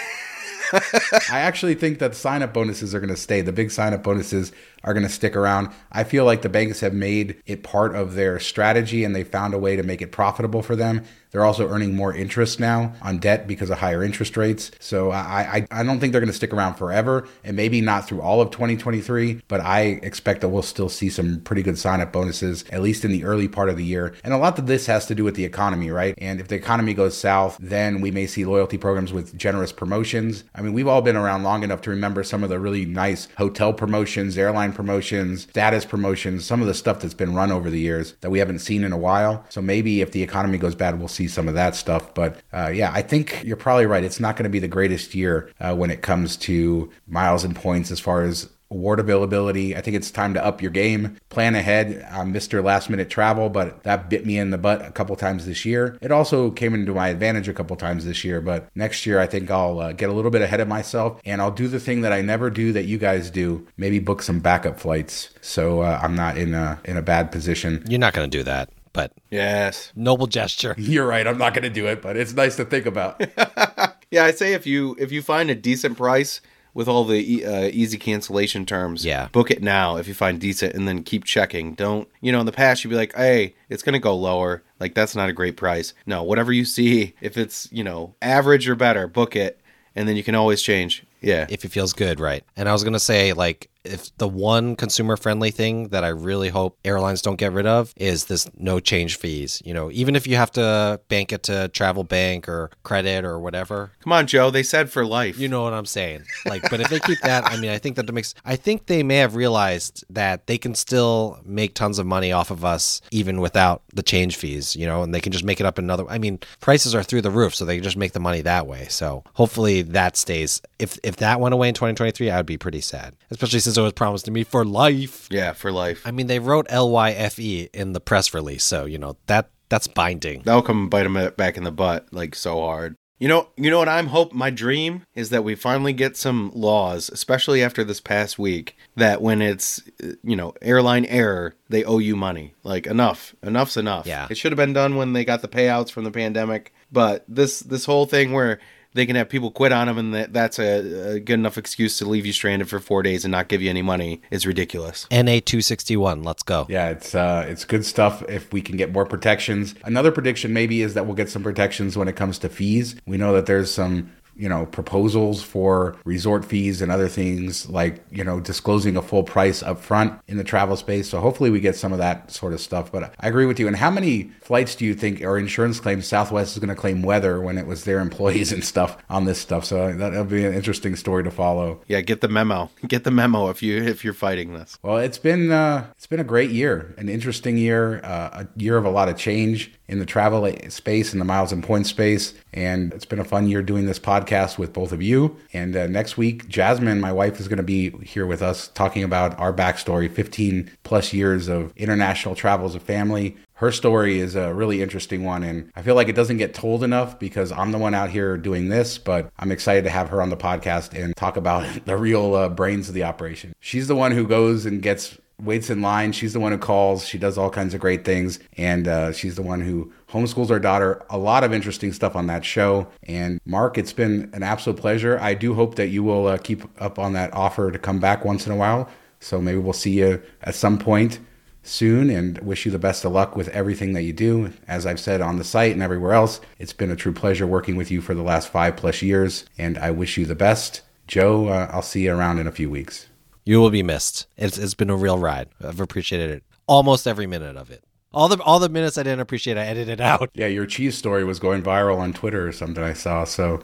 [0.73, 3.41] I actually think that sign up bonuses are going to stay.
[3.41, 4.53] The big sign up bonuses
[4.85, 5.71] are going to stick around.
[5.91, 9.55] I feel like the banks have made it part of their strategy and they found
[9.55, 11.03] a way to make it profitable for them.
[11.35, 14.71] They're also earning more interest now on debt because of higher interest rates.
[14.79, 18.07] So I, I, I don't think they're going to stick around forever and maybe not
[18.07, 22.01] through all of 2023, but I expect that we'll still see some pretty good sign
[22.01, 24.15] up bonuses, at least in the early part of the year.
[24.23, 26.15] And a lot of this has to do with the economy, right?
[26.19, 30.45] And if the economy goes south, then we may see loyalty programs with generous promotions.
[30.55, 33.27] I mean, we've all been around long enough to remember some of the really nice
[33.39, 37.81] hotel promotions, airline promotions, status promotions, some of the stuff that's been run over the
[37.81, 39.45] years that we haven't seen in a while.
[39.49, 42.15] So maybe if the economy goes bad, we'll see some of that stuff.
[42.15, 44.05] But uh, yeah, I think you're probably right.
[44.05, 47.55] It's not going to be the greatest year uh, when it comes to miles and
[47.55, 49.77] points as far as award availability.
[49.77, 51.17] I think it's time to up your game.
[51.29, 52.07] Plan ahead.
[52.11, 52.63] I'm Mr.
[52.63, 55.97] Last Minute Travel, but that bit me in the butt a couple times this year.
[56.01, 59.27] It also came into my advantage a couple times this year, but next year I
[59.27, 62.01] think I'll uh, get a little bit ahead of myself and I'll do the thing
[62.01, 63.67] that I never do that you guys do.
[63.77, 67.85] Maybe book some backup flights so uh, I'm not in a in a bad position.
[67.89, 69.93] You're not going to do that, but Yes.
[69.95, 70.75] noble gesture.
[70.79, 71.27] You're right.
[71.27, 73.23] I'm not going to do it, but it's nice to think about.
[74.11, 76.41] Yeah, I say if you if you find a decent price
[76.75, 79.29] with all the e- uh, easy cancellation terms, Yeah.
[79.33, 81.75] book it now if you find decent, and then keep checking.
[81.75, 84.63] Don't you know in the past you'd be like, hey, it's gonna go lower.
[84.81, 85.95] Like that's not a great price.
[86.05, 89.61] No, whatever you see, if it's you know average or better, book it,
[89.97, 91.05] and then you can always change.
[91.23, 91.47] Yeah.
[91.49, 92.45] if it feels good, right?
[92.55, 96.49] And I was gonna say, like, if the one consumer friendly thing that I really
[96.49, 99.61] hope airlines don't get rid of is this no change fees.
[99.65, 103.39] You know, even if you have to bank it to travel bank or credit or
[103.39, 104.51] whatever, Come on, Joe.
[104.51, 105.39] They said for life.
[105.39, 106.25] you know what I'm saying.
[106.47, 108.35] Like, but if they keep that, I mean, I think that makes.
[108.45, 112.51] I think they may have realized that they can still make tons of money off
[112.51, 114.75] of us even without the change fees.
[114.77, 116.05] You know, and they can just make it up another.
[116.09, 118.67] I mean, prices are through the roof, so they can just make the money that
[118.67, 118.87] way.
[118.89, 120.61] So hopefully that stays.
[120.79, 123.83] If if that went away in 2023, I would be pretty sad, especially since it
[123.85, 125.29] was promised to me for life.
[125.31, 126.03] yeah, for life.
[126.05, 129.17] I mean, they wrote L Y F E in the press release, so you know
[129.27, 130.43] that that's binding.
[130.43, 132.97] That'll come and bite them back in the butt like so hard.
[133.21, 136.51] You know, you know what I'm hope my dream is that we finally get some
[136.55, 139.81] laws, especially after this past week, that when it's
[140.23, 142.55] you know, airline error, they owe you money.
[142.65, 143.35] Like enough.
[143.43, 144.07] Enough's enough.
[144.07, 144.27] Yeah.
[144.29, 147.61] It should have been done when they got the payouts from the pandemic, but this
[147.61, 148.59] this whole thing where
[148.95, 151.99] they can have people quit on them and that, that's a, a good enough excuse
[151.99, 155.07] to leave you stranded for 4 days and not give you any money is ridiculous.
[155.11, 156.67] NA 261, let's go.
[156.69, 159.75] Yeah, it's uh, it's good stuff if we can get more protections.
[159.85, 162.97] Another prediction maybe is that we'll get some protections when it comes to fees.
[163.07, 168.05] We know that there's some you know proposals for resort fees and other things like
[168.11, 171.09] you know disclosing a full price up front in the travel space.
[171.09, 172.91] So hopefully we get some of that sort of stuff.
[172.91, 173.67] But i agree with you.
[173.67, 177.03] And how many flights do you think or insurance claims southwest is going to claim
[177.03, 179.65] weather when it was their employees and stuff on this stuff?
[179.65, 181.81] So that'll be an interesting story to follow.
[181.89, 182.71] Yeah, get the memo.
[182.87, 184.79] Get the memo if you if you're fighting this.
[184.83, 188.77] well, it's been uh, it's been a great year, an interesting year, uh, a year
[188.77, 192.35] of a lot of change in the travel space and the miles and points space,
[192.53, 195.37] and it's been a fun year doing this podcast with both of you.
[195.53, 199.03] And uh, next week, Jasmine, my wife, is going to be here with us talking
[199.03, 203.37] about our backstory, 15 plus years of international travel as a family.
[203.59, 206.83] Her story is a really interesting one, and I feel like it doesn't get told
[206.83, 210.21] enough because I'm the one out here doing this, but I'm excited to have her
[210.21, 213.53] on the podcast and talk about the real uh, brains of the operation.
[213.61, 216.13] She's the one who goes and gets waits in line.
[216.13, 217.07] She's the one who calls.
[217.07, 220.61] She does all kinds of great things, and uh, she's the one who homeschools our
[220.61, 221.03] daughter.
[221.11, 222.87] A lot of interesting stuff on that show.
[223.05, 225.19] And Mark, it's been an absolute pleasure.
[225.21, 228.25] I do hope that you will uh, keep up on that offer to come back
[228.25, 228.89] once in a while.
[229.21, 231.19] So maybe we'll see you at some point
[231.63, 234.53] soon and wish you the best of luck with everything that you do.
[234.69, 237.77] As I've said on the site and everywhere else, it's been a true pleasure working
[237.77, 240.83] with you for the last five plus years, and I wish you the best.
[241.07, 243.07] Joe, uh, I'll see you around in a few weeks.
[243.45, 244.27] You will be missed.
[244.37, 245.49] It's it's been a real ride.
[245.63, 247.85] I've appreciated it almost every minute of it.
[248.13, 250.31] All the all the minutes I didn't appreciate, I edited out.
[250.35, 253.25] Yeah, your cheese story was going viral on Twitter or something I saw.
[253.25, 253.61] So,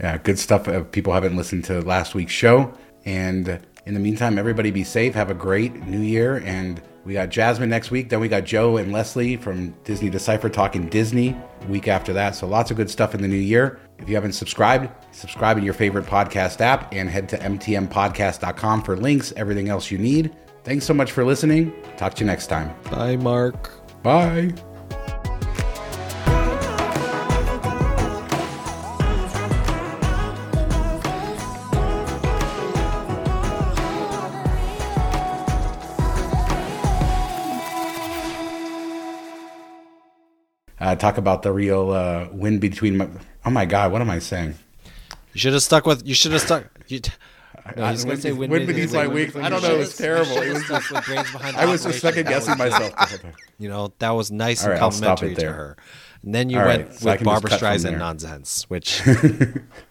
[0.00, 0.68] yeah, good stuff.
[0.92, 2.72] People haven't listened to last week's show.
[3.04, 5.14] And in the meantime, everybody be safe.
[5.14, 6.36] Have a great new year.
[6.44, 8.10] And We got Jasmine next week.
[8.10, 11.34] Then we got Joe and Leslie from Disney Decipher talking Disney
[11.66, 12.34] week after that.
[12.34, 13.80] So lots of good stuff in the new year.
[13.98, 18.96] If you haven't subscribed, subscribe in your favorite podcast app and head to mtmpodcast.com for
[18.96, 20.34] links, everything else you need.
[20.64, 21.72] Thanks so much for listening.
[21.96, 22.74] Talk to you next time.
[22.90, 23.70] Bye, Mark.
[24.02, 24.54] Bye.
[40.88, 42.96] Uh, talk about the real uh, win between.
[42.96, 43.08] My,
[43.44, 44.54] oh my God, what am I saying?
[45.34, 46.06] You should have stuck with.
[46.06, 46.64] You should have stuck.
[46.88, 47.00] You,
[47.76, 49.34] no, he's Win- gonna say win, win beneath beneath my wings.
[49.34, 49.46] wings.
[49.46, 50.38] I don't know, it was terrible.
[50.38, 52.94] It was stuck with brains behind I was just second guessing myself.
[53.60, 55.76] You know that was nice All and right, complimentary to her.
[56.22, 59.02] And then you All went right, so with Barbara Streisand nonsense, which